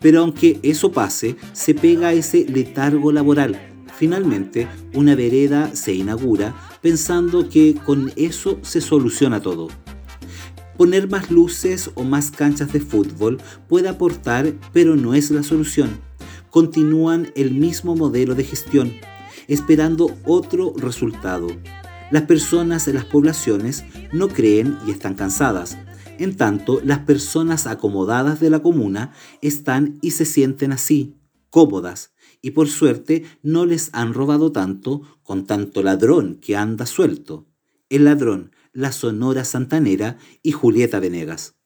Pero 0.00 0.20
aunque 0.20 0.58
eso 0.62 0.92
pase, 0.92 1.36
se 1.52 1.74
pega 1.74 2.12
ese 2.12 2.46
letargo 2.46 3.12
laboral. 3.12 3.60
Finalmente, 3.98 4.66
una 4.94 5.14
vereda 5.14 5.74
se 5.74 5.92
inaugura 5.92 6.54
pensando 6.80 7.48
que 7.48 7.74
con 7.74 8.12
eso 8.16 8.58
se 8.62 8.80
soluciona 8.80 9.40
todo. 9.40 9.68
Poner 10.80 11.10
más 11.10 11.30
luces 11.30 11.90
o 11.94 12.04
más 12.04 12.30
canchas 12.30 12.72
de 12.72 12.80
fútbol 12.80 13.36
puede 13.68 13.90
aportar, 13.90 14.54
pero 14.72 14.96
no 14.96 15.12
es 15.12 15.30
la 15.30 15.42
solución. 15.42 16.00
Continúan 16.48 17.30
el 17.36 17.50
mismo 17.50 17.94
modelo 17.94 18.34
de 18.34 18.44
gestión, 18.44 18.94
esperando 19.46 20.16
otro 20.24 20.72
resultado. 20.78 21.48
Las 22.10 22.22
personas 22.22 22.88
en 22.88 22.94
las 22.94 23.04
poblaciones 23.04 23.84
no 24.14 24.28
creen 24.28 24.78
y 24.86 24.90
están 24.90 25.12
cansadas. 25.16 25.76
En 26.16 26.34
tanto, 26.34 26.80
las 26.82 27.00
personas 27.00 27.66
acomodadas 27.66 28.40
de 28.40 28.48
la 28.48 28.60
comuna 28.60 29.12
están 29.42 29.98
y 30.00 30.12
se 30.12 30.24
sienten 30.24 30.72
así, 30.72 31.14
cómodas, 31.50 32.14
y 32.40 32.52
por 32.52 32.68
suerte 32.68 33.24
no 33.42 33.66
les 33.66 33.90
han 33.92 34.14
robado 34.14 34.50
tanto 34.50 35.02
con 35.24 35.44
tanto 35.44 35.82
ladrón 35.82 36.38
que 36.40 36.56
anda 36.56 36.86
suelto. 36.86 37.46
El 37.90 38.06
ladrón, 38.06 38.52
la 38.72 38.92
Sonora 38.92 39.44
Santanera 39.44 40.18
y 40.42 40.52
Julieta 40.52 41.00
Venegas. 41.00 41.59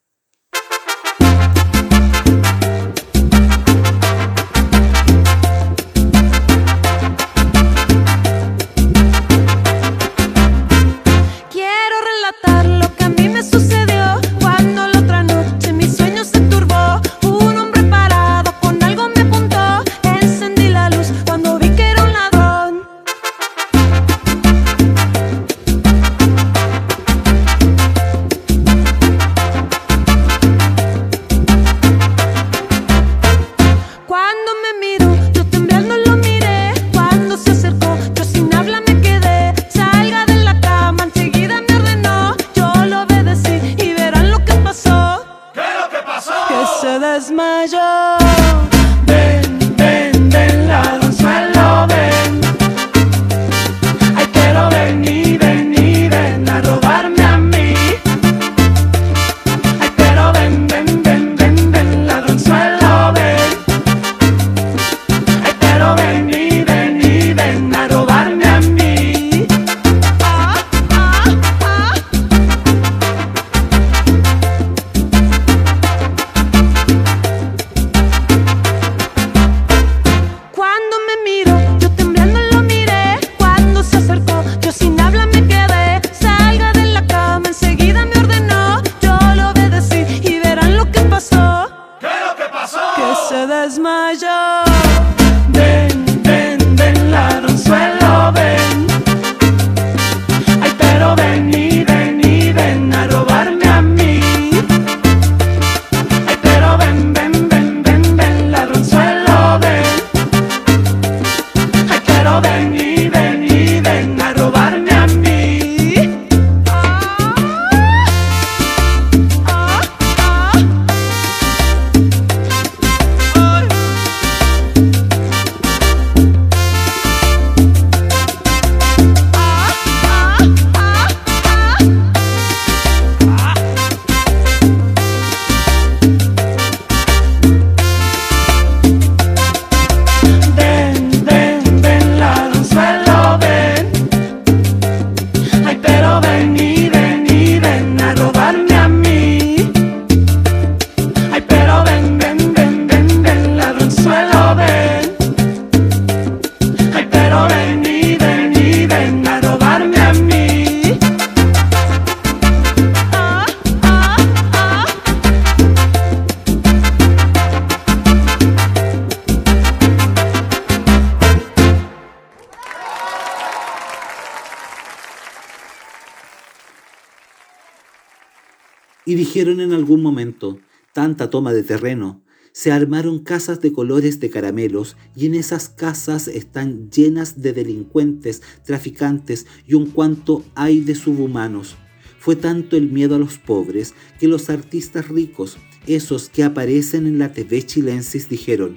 Dijeron 179.15 179.61
en 179.61 179.71
algún 179.71 180.01
momento, 180.01 180.59
tanta 180.93 181.29
toma 181.29 181.53
de 181.53 181.63
terreno, 181.63 182.21
se 182.51 182.73
armaron 182.73 183.19
casas 183.19 183.61
de 183.61 183.71
colores 183.71 184.19
de 184.19 184.29
caramelos 184.29 184.97
y 185.15 185.25
en 185.25 185.35
esas 185.35 185.69
casas 185.69 186.27
están 186.27 186.91
llenas 186.91 187.41
de 187.41 187.53
delincuentes, 187.53 188.41
traficantes 188.65 189.47
y 189.65 189.75
un 189.75 189.85
cuanto 189.85 190.43
hay 190.53 190.81
de 190.81 190.95
subhumanos. 190.95 191.77
Fue 192.19 192.35
tanto 192.35 192.75
el 192.75 192.89
miedo 192.89 193.15
a 193.15 193.17
los 193.17 193.37
pobres 193.37 193.93
que 194.19 194.27
los 194.27 194.49
artistas 194.49 195.07
ricos, 195.07 195.55
esos 195.87 196.27
que 196.27 196.43
aparecen 196.43 197.07
en 197.07 197.17
la 197.17 197.31
TV 197.31 197.65
chilensis, 197.65 198.27
dijeron, 198.27 198.75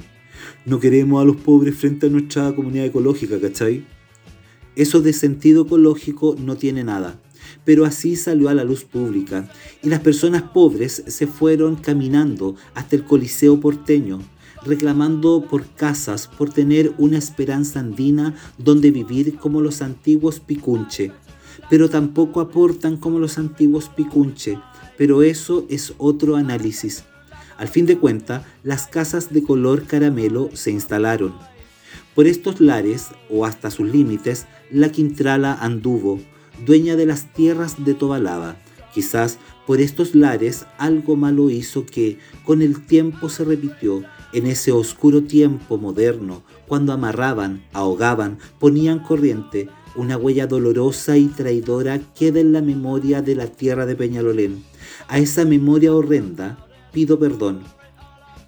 no 0.66 0.78
queremos 0.78 1.20
a 1.20 1.24
los 1.24 1.36
pobres 1.38 1.74
frente 1.74 2.06
a 2.06 2.10
nuestra 2.10 2.54
comunidad 2.54 2.86
ecológica, 2.86 3.40
¿cachai? 3.40 3.84
Eso 4.76 5.00
de 5.00 5.12
sentido 5.12 5.64
ecológico 5.64 6.36
no 6.38 6.56
tiene 6.56 6.84
nada, 6.84 7.20
pero 7.68 7.84
así 7.84 8.16
salió 8.16 8.48
a 8.48 8.54
la 8.54 8.64
luz 8.64 8.84
pública 8.84 9.46
y 9.82 9.90
las 9.90 10.00
personas 10.00 10.40
pobres 10.40 11.04
se 11.06 11.26
fueron 11.26 11.76
caminando 11.76 12.56
hasta 12.74 12.96
el 12.96 13.04
Coliseo 13.04 13.60
porteño, 13.60 14.20
reclamando 14.64 15.44
por 15.44 15.66
casas, 15.74 16.28
por 16.28 16.48
tener 16.48 16.94
una 16.96 17.18
esperanza 17.18 17.80
andina 17.80 18.34
donde 18.56 18.90
vivir 18.90 19.36
como 19.36 19.60
los 19.60 19.82
antiguos 19.82 20.40
picunche. 20.40 21.12
Pero 21.68 21.90
tampoco 21.90 22.40
aportan 22.40 22.96
como 22.96 23.18
los 23.18 23.36
antiguos 23.36 23.90
picunche, 23.90 24.58
pero 24.96 25.22
eso 25.22 25.66
es 25.68 25.92
otro 25.98 26.36
análisis. 26.36 27.04
Al 27.58 27.68
fin 27.68 27.84
de 27.84 27.98
cuentas, 27.98 28.46
las 28.62 28.86
casas 28.86 29.30
de 29.30 29.42
color 29.42 29.84
caramelo 29.84 30.48
se 30.54 30.70
instalaron. 30.70 31.34
Por 32.14 32.28
estos 32.28 32.62
lares, 32.62 33.08
o 33.28 33.44
hasta 33.44 33.70
sus 33.70 33.90
límites, 33.90 34.46
la 34.70 34.90
Quintrala 34.90 35.52
anduvo, 35.52 36.18
dueña 36.64 36.96
de 36.96 37.06
las 37.06 37.32
tierras 37.32 37.84
de 37.84 37.94
Tobalaba. 37.94 38.56
Quizás 38.94 39.38
por 39.66 39.80
estos 39.80 40.14
lares 40.14 40.64
algo 40.78 41.16
malo 41.16 41.50
hizo 41.50 41.84
que, 41.84 42.18
con 42.44 42.62
el 42.62 42.86
tiempo 42.86 43.28
se 43.28 43.44
repitió, 43.44 44.02
en 44.32 44.46
ese 44.46 44.72
oscuro 44.72 45.22
tiempo 45.22 45.78
moderno, 45.78 46.42
cuando 46.66 46.92
amarraban, 46.92 47.64
ahogaban, 47.72 48.38
ponían 48.58 48.98
corriente, 49.00 49.68
una 49.96 50.16
huella 50.16 50.46
dolorosa 50.46 51.16
y 51.16 51.26
traidora 51.26 52.00
queda 52.14 52.40
en 52.40 52.52
la 52.52 52.62
memoria 52.62 53.22
de 53.22 53.34
la 53.34 53.46
tierra 53.46 53.86
de 53.86 53.96
Peñalolén. 53.96 54.62
A 55.08 55.18
esa 55.18 55.44
memoria 55.44 55.94
horrenda 55.94 56.66
pido 56.92 57.18
perdón. 57.18 57.60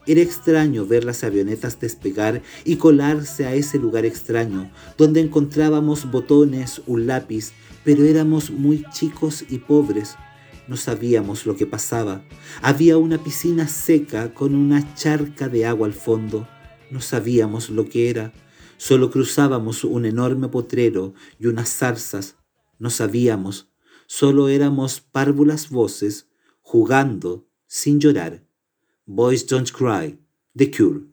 Era 0.06 0.22
extraño 0.22 0.86
ver 0.86 1.04
las 1.04 1.24
avionetas 1.24 1.78
despegar 1.80 2.42
y 2.64 2.76
colarse 2.76 3.46
a 3.46 3.54
ese 3.54 3.78
lugar 3.78 4.04
extraño, 4.04 4.70
donde 4.96 5.20
encontrábamos 5.20 6.10
botones, 6.10 6.82
un 6.86 7.06
lápiz, 7.06 7.52
pero 7.84 8.04
éramos 8.04 8.50
muy 8.50 8.84
chicos 8.92 9.44
y 9.48 9.58
pobres. 9.58 10.16
No 10.68 10.76
sabíamos 10.76 11.46
lo 11.46 11.56
que 11.56 11.66
pasaba. 11.66 12.24
Había 12.62 12.96
una 12.96 13.22
piscina 13.22 13.66
seca 13.66 14.32
con 14.34 14.54
una 14.54 14.94
charca 14.94 15.48
de 15.48 15.66
agua 15.66 15.86
al 15.86 15.94
fondo. 15.94 16.48
No 16.90 17.00
sabíamos 17.00 17.70
lo 17.70 17.88
que 17.88 18.10
era. 18.10 18.32
Solo 18.76 19.10
cruzábamos 19.10 19.84
un 19.84 20.04
enorme 20.04 20.48
potrero 20.48 21.14
y 21.38 21.46
unas 21.46 21.68
zarzas. 21.70 22.36
No 22.78 22.90
sabíamos. 22.90 23.68
Solo 24.06 24.48
éramos 24.48 25.00
párvulas 25.00 25.70
voces 25.70 26.28
jugando 26.60 27.48
sin 27.66 28.00
llorar. 28.00 28.46
Boys 29.06 29.46
Don't 29.46 29.70
Cry, 29.70 30.18
The 30.56 30.70
Cure. 30.70 31.09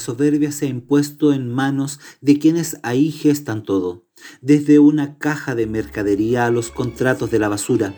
Soberbia 0.00 0.50
se 0.50 0.66
ha 0.66 0.68
impuesto 0.68 1.32
en 1.32 1.48
manos 1.48 2.00
de 2.20 2.40
quienes 2.40 2.78
ahí 2.82 3.12
gestan 3.12 3.62
todo, 3.62 4.08
desde 4.40 4.80
una 4.80 5.16
caja 5.18 5.54
de 5.54 5.66
mercadería 5.66 6.46
a 6.46 6.50
los 6.50 6.72
contratos 6.72 7.30
de 7.30 7.38
la 7.38 7.48
basura. 7.48 7.94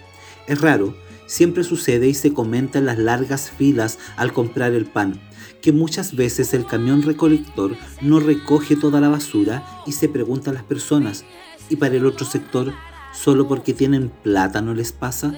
Es 0.47 0.61
raro, 0.61 0.95
siempre 1.27 1.65
sucede 1.65 2.09
y 2.09 2.15
se 2.15 2.35
comenta 2.35 2.79
en 2.79 2.85
las 2.85 2.99
largas 2.99 3.51
filas 3.51 3.99
al 4.17 4.35
comprar 4.35 4.73
el 4.73 4.85
pan, 4.85 5.19
que 5.63 5.73
muchas 5.73 6.15
veces 6.15 6.53
el 6.53 6.67
camión 6.67 7.03
recolector 7.03 7.75
no 8.03 8.21
recoge 8.21 8.77
toda 8.77 9.01
la 9.01 9.09
basura 9.09 9.67
y 9.87 9.93
se 9.93 10.11
pregunta 10.11 10.51
a 10.51 10.55
las 10.55 10.65
personas, 10.65 11.25
¿y 11.71 11.77
para 11.77 11.95
el 11.95 12.05
otro 12.05 12.27
sector, 12.27 12.75
solo 13.15 13.49
porque 13.49 13.73
tienen 13.73 14.11
plata 14.11 14.61
no 14.61 14.75
les 14.75 14.93
pasa? 14.93 15.35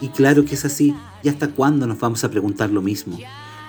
Y 0.00 0.08
claro 0.08 0.44
que 0.44 0.54
es 0.54 0.64
así, 0.64 0.94
¿y 1.22 1.28
hasta 1.28 1.48
cuándo 1.48 1.86
nos 1.86 1.98
vamos 1.98 2.24
a 2.24 2.30
preguntar 2.30 2.70
lo 2.70 2.82
mismo? 2.82 3.18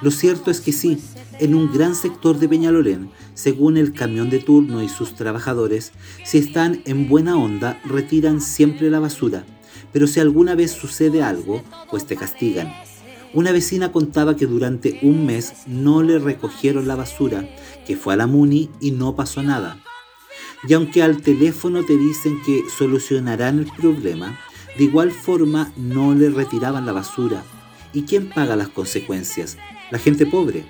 Lo 0.01 0.11
cierto 0.11 0.49
es 0.49 0.61
que 0.61 0.71
sí, 0.71 0.97
en 1.39 1.55
un 1.55 1.71
gran 1.73 1.93
sector 1.93 2.39
de 2.39 2.47
Peñalolén, 2.47 3.09
según 3.33 3.77
el 3.77 3.93
camión 3.93 4.29
de 4.29 4.39
turno 4.39 4.81
y 4.81 4.89
sus 4.89 5.13
trabajadores, 5.15 5.91
si 6.23 6.37
están 6.37 6.81
en 6.85 7.09
buena 7.09 7.37
onda, 7.37 7.81
retiran 7.85 8.39
siempre 8.41 8.89
la 8.89 8.99
basura. 8.99 9.45
pero 9.91 10.05
si 10.05 10.19
alguna 10.19 10.53
vez 10.53 10.71
sucede 10.71 11.23
algo, 11.23 11.63
pues 11.89 12.05
te 12.05 12.15
castigan. 12.15 12.71
Una 13.33 13.51
vecina 13.51 13.91
contaba 13.91 14.35
que 14.35 14.45
durante 14.45 14.99
un 15.01 15.25
mes 15.25 15.53
no 15.67 16.03
le 16.03 16.19
recogieron 16.19 16.87
la 16.87 16.95
basura, 16.95 17.47
que 17.87 17.95
fue 17.95 18.13
a 18.13 18.17
la 18.17 18.27
MUNI 18.27 18.69
y 18.81 18.91
no 18.91 19.15
pasó 19.15 19.41
nada. 19.41 19.79
Y 20.67 20.73
aunque 20.73 21.01
al 21.01 21.21
teléfono 21.21 21.83
te 21.83 21.97
dicen 21.97 22.39
que 22.45 22.63
solucionarán 22.75 23.59
el 23.59 23.71
problema, 23.71 24.39
de 24.77 24.83
igual 24.83 25.11
forma 25.11 25.71
no 25.77 26.13
le 26.13 26.29
retiraban 26.29 26.85
la 26.85 26.91
basura. 26.91 27.43
¿Y 27.93 28.03
quién 28.03 28.29
paga 28.29 28.55
las 28.55 28.69
consecuencias? 28.69 29.57
La 29.91 29.99
gente 29.99 30.25
pobre. 30.25 30.65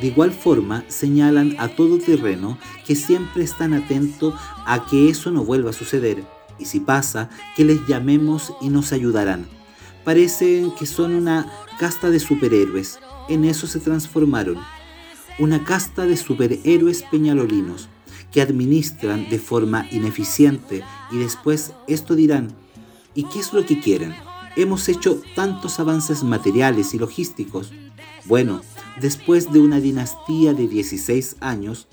De 0.00 0.06
igual 0.06 0.32
forma 0.32 0.84
señalan 0.88 1.54
a 1.58 1.68
todo 1.68 1.98
terreno 1.98 2.58
que 2.86 2.96
siempre 2.96 3.44
están 3.44 3.74
atentos 3.74 4.34
a 4.66 4.86
que 4.86 5.10
eso 5.10 5.30
no 5.30 5.44
vuelva 5.44 5.70
a 5.70 5.74
suceder. 5.74 6.24
Y 6.58 6.64
si 6.64 6.80
pasa, 6.80 7.28
que 7.56 7.64
les 7.64 7.86
llamemos 7.86 8.52
y 8.60 8.68
nos 8.68 8.92
ayudarán. 8.92 9.46
Parecen 10.04 10.72
que 10.72 10.86
son 10.86 11.14
una 11.14 11.50
casta 11.78 12.10
de 12.10 12.18
superhéroes. 12.18 12.98
En 13.28 13.44
eso 13.44 13.66
se 13.66 13.80
transformaron. 13.80 14.58
Una 15.38 15.64
casta 15.64 16.06
de 16.06 16.16
superhéroes 16.16 17.02
peñalolinos 17.04 17.88
que 18.32 18.40
administran 18.40 19.28
de 19.28 19.38
forma 19.38 19.86
ineficiente 19.90 20.82
y 21.10 21.18
después 21.18 21.72
esto 21.86 22.14
dirán, 22.14 22.48
¿y 23.14 23.24
qué 23.24 23.38
es 23.38 23.52
lo 23.52 23.64
que 23.64 23.78
quieren? 23.78 24.14
Hemos 24.56 24.88
hecho 24.88 25.22
tantos 25.34 25.78
avances 25.78 26.24
materiales 26.24 26.94
y 26.94 26.98
logísticos. 26.98 27.72
Bueno, 28.24 28.62
después 29.00 29.52
de 29.52 29.58
una 29.58 29.80
dinastía 29.80 30.54
de 30.54 30.68
16 30.68 31.36
años, 31.40 31.88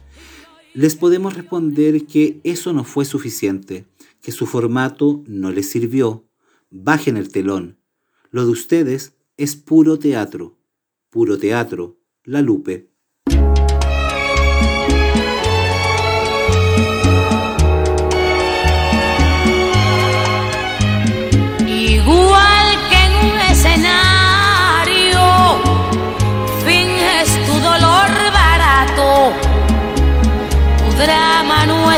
les 0.74 0.96
podemos 0.96 1.34
responder 1.34 2.06
que 2.06 2.40
eso 2.44 2.72
no 2.72 2.84
fue 2.84 3.06
suficiente, 3.06 3.88
que 4.22 4.32
su 4.32 4.46
formato 4.46 5.24
no 5.26 5.52
les 5.52 5.70
sirvió. 5.70 6.28
Bajen 6.70 7.18
el 7.18 7.32
telón. 7.32 7.80
Lo 8.30 8.46
de 8.46 8.52
ustedes 8.52 9.16
es 9.38 9.56
puro 9.56 9.98
teatro. 9.98 10.60
Puro 11.10 11.40
teatro. 11.40 12.00
La 12.24 12.42
Lupe. 12.42 12.92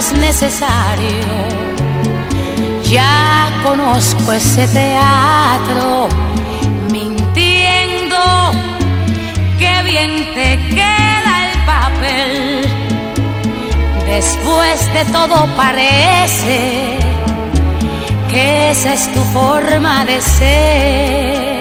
Es 0.02 0.14
necesario. 0.14 1.26
Ya 2.89 3.49
conozco 3.64 4.34
ese 4.34 4.68
teatro, 4.68 6.08
mintiendo, 6.91 8.24
que 9.60 9.74
bien 9.84 10.12
te 10.34 10.49
queda 10.76 11.34
el 11.47 11.56
papel. 11.74 12.62
Después 14.08 14.78
de 14.95 15.04
todo 15.18 15.38
parece 15.56 16.60
que 18.32 18.72
esa 18.72 18.93
es 18.93 19.04
tu 19.14 19.22
forma 19.36 20.06
de 20.06 20.22
ser. 20.22 21.61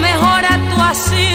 Mejor 0.00 0.44
actuación, 0.44 1.30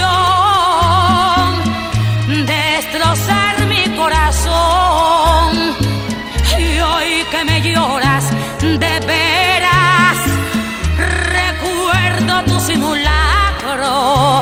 destrozar 2.45 3.65
mi 3.67 3.83
corazón. 3.95 5.75
Y 6.57 6.79
hoy 6.79 7.25
que 7.31 7.45
me 7.45 7.61
lloras 7.61 8.25
de 8.61 8.99
veras, 9.07 10.17
recuerdo 11.37 12.43
tu 12.43 12.59
simulacro. 12.59 14.41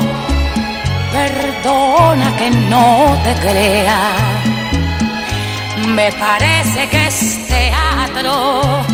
Perdona 1.12 2.36
que 2.36 2.50
no 2.50 3.16
te 3.24 3.34
crea, 3.40 4.00
me 5.88 6.12
parece 6.12 6.88
que 6.88 7.06
es 7.06 7.46
teatro 7.46 8.84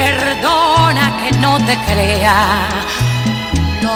perdona 0.00 1.04
que 1.20 1.30
no 1.38 1.58
te 1.58 1.76
crea, 1.88 2.68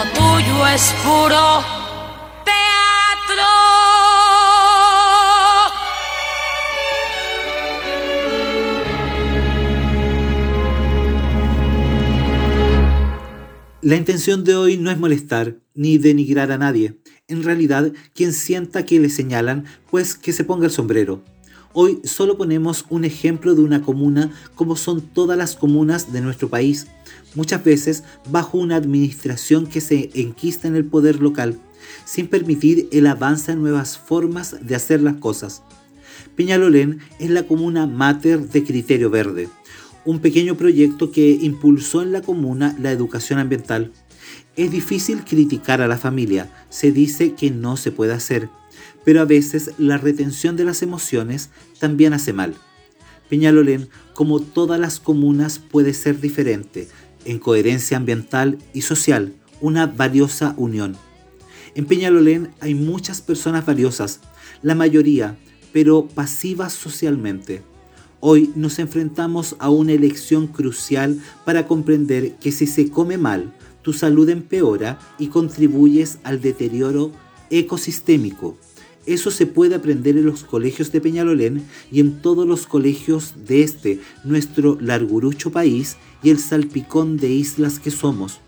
tuyo 0.03 0.67
es 0.67 0.93
puro 1.03 1.63
teatro. 2.43 3.45
La 13.81 13.95
intención 13.95 14.43
de 14.43 14.55
hoy 14.55 14.77
no 14.77 14.91
es 14.91 14.97
molestar 14.97 15.55
ni 15.73 15.97
denigrar 15.97 16.51
a 16.51 16.57
nadie. 16.57 16.99
En 17.27 17.43
realidad, 17.43 17.93
quien 18.13 18.33
sienta 18.33 18.85
que 18.85 18.99
le 18.99 19.09
señalan, 19.09 19.65
pues 19.89 20.15
que 20.15 20.33
se 20.33 20.43
ponga 20.43 20.65
el 20.65 20.71
sombrero. 20.71 21.23
Hoy 21.71 21.99
solo 22.03 22.37
ponemos 22.37 22.85
un 22.89 23.03
ejemplo 23.03 23.53
de 23.53 23.61
una 23.61 23.81
comuna 23.81 24.31
como 24.55 24.75
son 24.75 25.01
todas 25.01 25.37
las 25.37 25.55
comunas 25.55 26.13
de 26.13 26.21
nuestro 26.21 26.49
país, 26.49 26.87
muchas 27.35 27.63
veces 27.63 28.03
bajo 28.29 28.57
una 28.57 28.77
administración 28.77 29.67
que 29.67 29.81
se 29.81 30.09
enquista 30.13 30.67
en 30.67 30.75
el 30.75 30.85
poder 30.85 31.21
local, 31.21 31.59
sin 32.05 32.27
permitir 32.27 32.87
el 32.91 33.07
avance 33.07 33.51
a 33.51 33.55
nuevas 33.55 33.97
formas 33.97 34.55
de 34.61 34.75
hacer 34.75 35.01
las 35.01 35.15
cosas. 35.15 35.61
Peñalolén 36.35 36.99
es 37.19 37.29
la 37.29 37.43
comuna 37.43 37.85
mater 37.85 38.49
de 38.49 38.63
Criterio 38.63 39.09
Verde, 39.09 39.47
un 40.03 40.19
pequeño 40.19 40.55
proyecto 40.55 41.11
que 41.11 41.31
impulsó 41.31 42.01
en 42.01 42.11
la 42.11 42.21
comuna 42.21 42.75
la 42.79 42.91
educación 42.91 43.39
ambiental. 43.39 43.91
Es 44.55 44.71
difícil 44.71 45.23
criticar 45.23 45.81
a 45.81 45.87
la 45.87 45.97
familia, 45.97 46.51
se 46.69 46.91
dice 46.91 47.33
que 47.33 47.51
no 47.51 47.77
se 47.77 47.91
puede 47.91 48.13
hacer, 48.13 48.49
pero 49.03 49.21
a 49.21 49.25
veces 49.25 49.71
la 49.77 49.97
retención 49.97 50.55
de 50.55 50.65
las 50.65 50.81
emociones 50.81 51.49
también 51.79 52.13
hace 52.13 52.33
mal. 52.33 52.55
Peñalolén, 53.29 53.89
como 54.13 54.39
todas 54.39 54.79
las 54.79 54.99
comunas, 54.99 55.59
puede 55.59 55.93
ser 55.93 56.19
diferente 56.21 56.87
en 57.25 57.39
coherencia 57.39 57.97
ambiental 57.97 58.57
y 58.73 58.81
social, 58.81 59.33
una 59.61 59.85
valiosa 59.87 60.53
unión. 60.57 60.95
En 61.75 61.85
Peñalolén 61.85 62.51
hay 62.61 62.73
muchas 62.73 63.21
personas 63.21 63.65
valiosas, 63.65 64.21
la 64.61 64.75
mayoría, 64.75 65.37
pero 65.73 66.07
pasivas 66.07 66.73
socialmente. 66.73 67.61
Hoy 68.21 68.51
nos 68.55 68.79
enfrentamos 68.79 69.55
a 69.59 69.69
una 69.69 69.91
elección 69.91 70.47
crucial 70.47 71.19
para 71.43 71.67
comprender 71.67 72.35
que 72.35 72.51
si 72.51 72.65
se 72.65 72.89
come 72.89 73.17
mal, 73.17 73.53
tu 73.81 73.91
salud 73.91 74.29
empeora 74.29 74.97
y 75.19 75.27
contribuyes 75.27 76.17
al 76.23 76.41
deterioro 76.41 77.11
ecosistémico. 77.49 78.57
Eso 79.05 79.29
se 79.29 79.45
puede 79.45 79.75
aprender 79.75 80.17
en 80.17 80.25
los 80.25 80.43
colegios 80.43 80.91
de 80.91 81.01
Peñalolén 81.01 81.63
y 81.91 81.99
en 81.99 82.21
todos 82.21 82.47
los 82.47 82.65
colegios 82.65 83.35
de 83.45 83.61
este, 83.61 83.99
nuestro 84.23 84.79
largurucho 84.81 85.51
país 85.51 85.97
y 86.25 86.31
el 86.31 86.39
salpicón 86.39 87.17
de 87.17 87.29
islas 87.29 87.77
que 87.79 87.91
somos. 87.91 88.39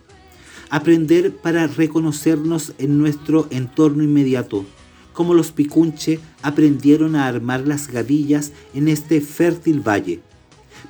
Aprender 0.71 1.38
para 1.38 1.67
reconocernos 1.67 2.73
en 2.80 2.97
nuestro 2.97 3.47
entorno 3.51 4.03
inmediato, 4.03 4.65
como 5.13 5.36
los 5.36 5.51
picunche 5.51 6.19
aprendieron 6.41 7.15
a 7.15 7.28
armar 7.28 7.67
las 7.67 7.88
gavillas 7.88 8.51
en 8.73 8.88
este 8.88 9.21
fértil 9.21 9.88
valle. 9.88 10.21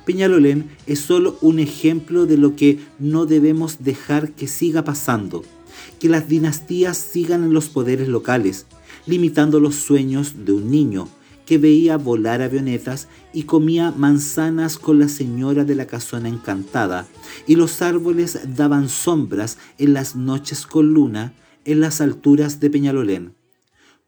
Peñalolén 0.06 0.70
es 0.86 1.00
solo 1.00 1.36
un 1.42 1.58
ejemplo 1.58 2.24
de 2.24 2.38
lo 2.38 2.56
que 2.56 2.78
no 2.98 3.26
debemos 3.26 3.84
dejar 3.84 4.32
que 4.32 4.48
siga 4.48 4.82
pasando, 4.82 5.44
que 6.00 6.08
las 6.08 6.26
dinastías 6.26 6.96
sigan 6.96 7.44
en 7.44 7.52
los 7.52 7.68
poderes 7.68 8.08
locales, 8.08 8.64
limitando 9.06 9.60
los 9.60 9.74
sueños 9.74 10.46
de 10.46 10.52
un 10.52 10.70
niño 10.70 11.08
que 11.48 11.56
veía 11.56 11.96
volar 11.96 12.42
avionetas 12.42 13.08
y 13.32 13.44
comía 13.44 13.90
manzanas 13.90 14.76
con 14.76 14.98
la 14.98 15.08
señora 15.08 15.64
de 15.64 15.74
la 15.74 15.86
casona 15.86 16.28
encantada, 16.28 17.06
y 17.46 17.56
los 17.56 17.80
árboles 17.80 18.38
daban 18.54 18.90
sombras 18.90 19.56
en 19.78 19.94
las 19.94 20.14
noches 20.14 20.66
con 20.66 20.92
luna 20.92 21.32
en 21.64 21.80
las 21.80 22.02
alturas 22.02 22.60
de 22.60 22.68
Peñalolén. 22.68 23.34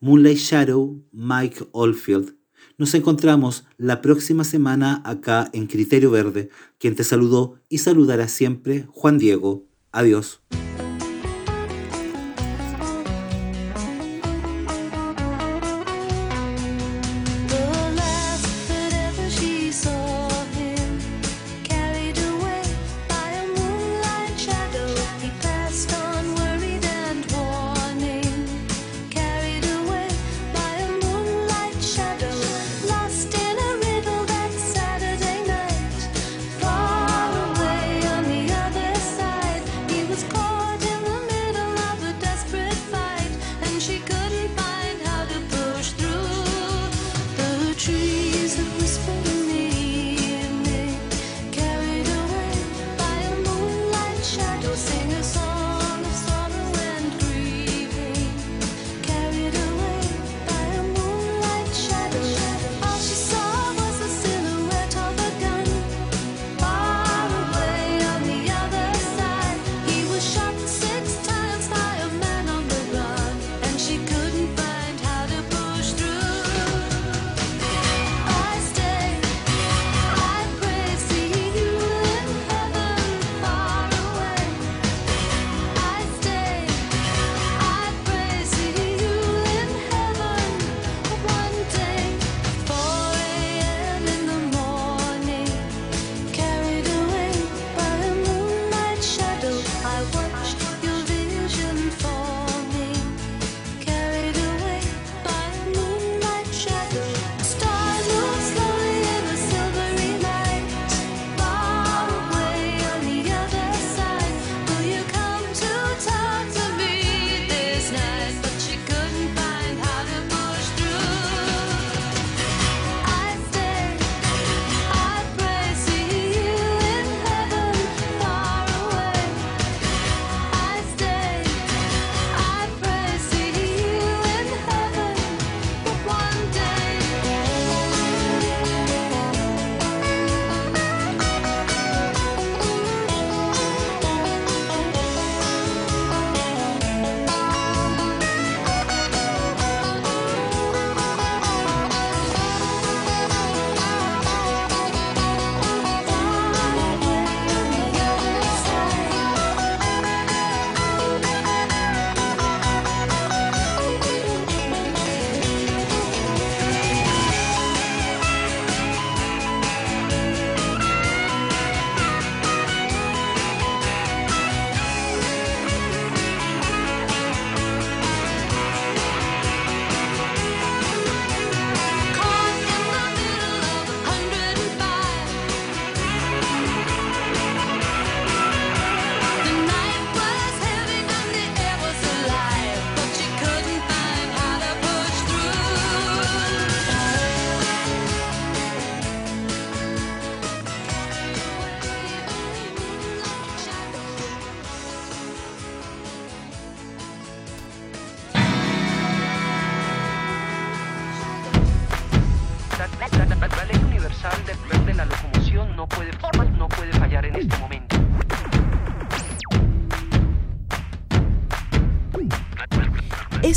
Moonlight 0.01 0.37
Shadow, 0.37 1.03
Mike 1.13 1.67
Oldfield. 1.73 2.37
Nos 2.77 2.93
encontramos 2.93 3.65
la 3.79 4.03
próxima 4.03 4.45
semana 4.45 5.01
acá 5.07 5.49
en 5.55 5.67
Criterio 5.67 6.11
Verde. 6.11 6.51
Quien 6.79 6.95
te 6.95 7.05
saludó 7.05 7.59
y 7.71 7.79
saludará 7.79 8.29
siempre, 8.29 8.85
Juan 8.91 9.17
Diego. 9.17 9.65
Adiós. 9.93 10.43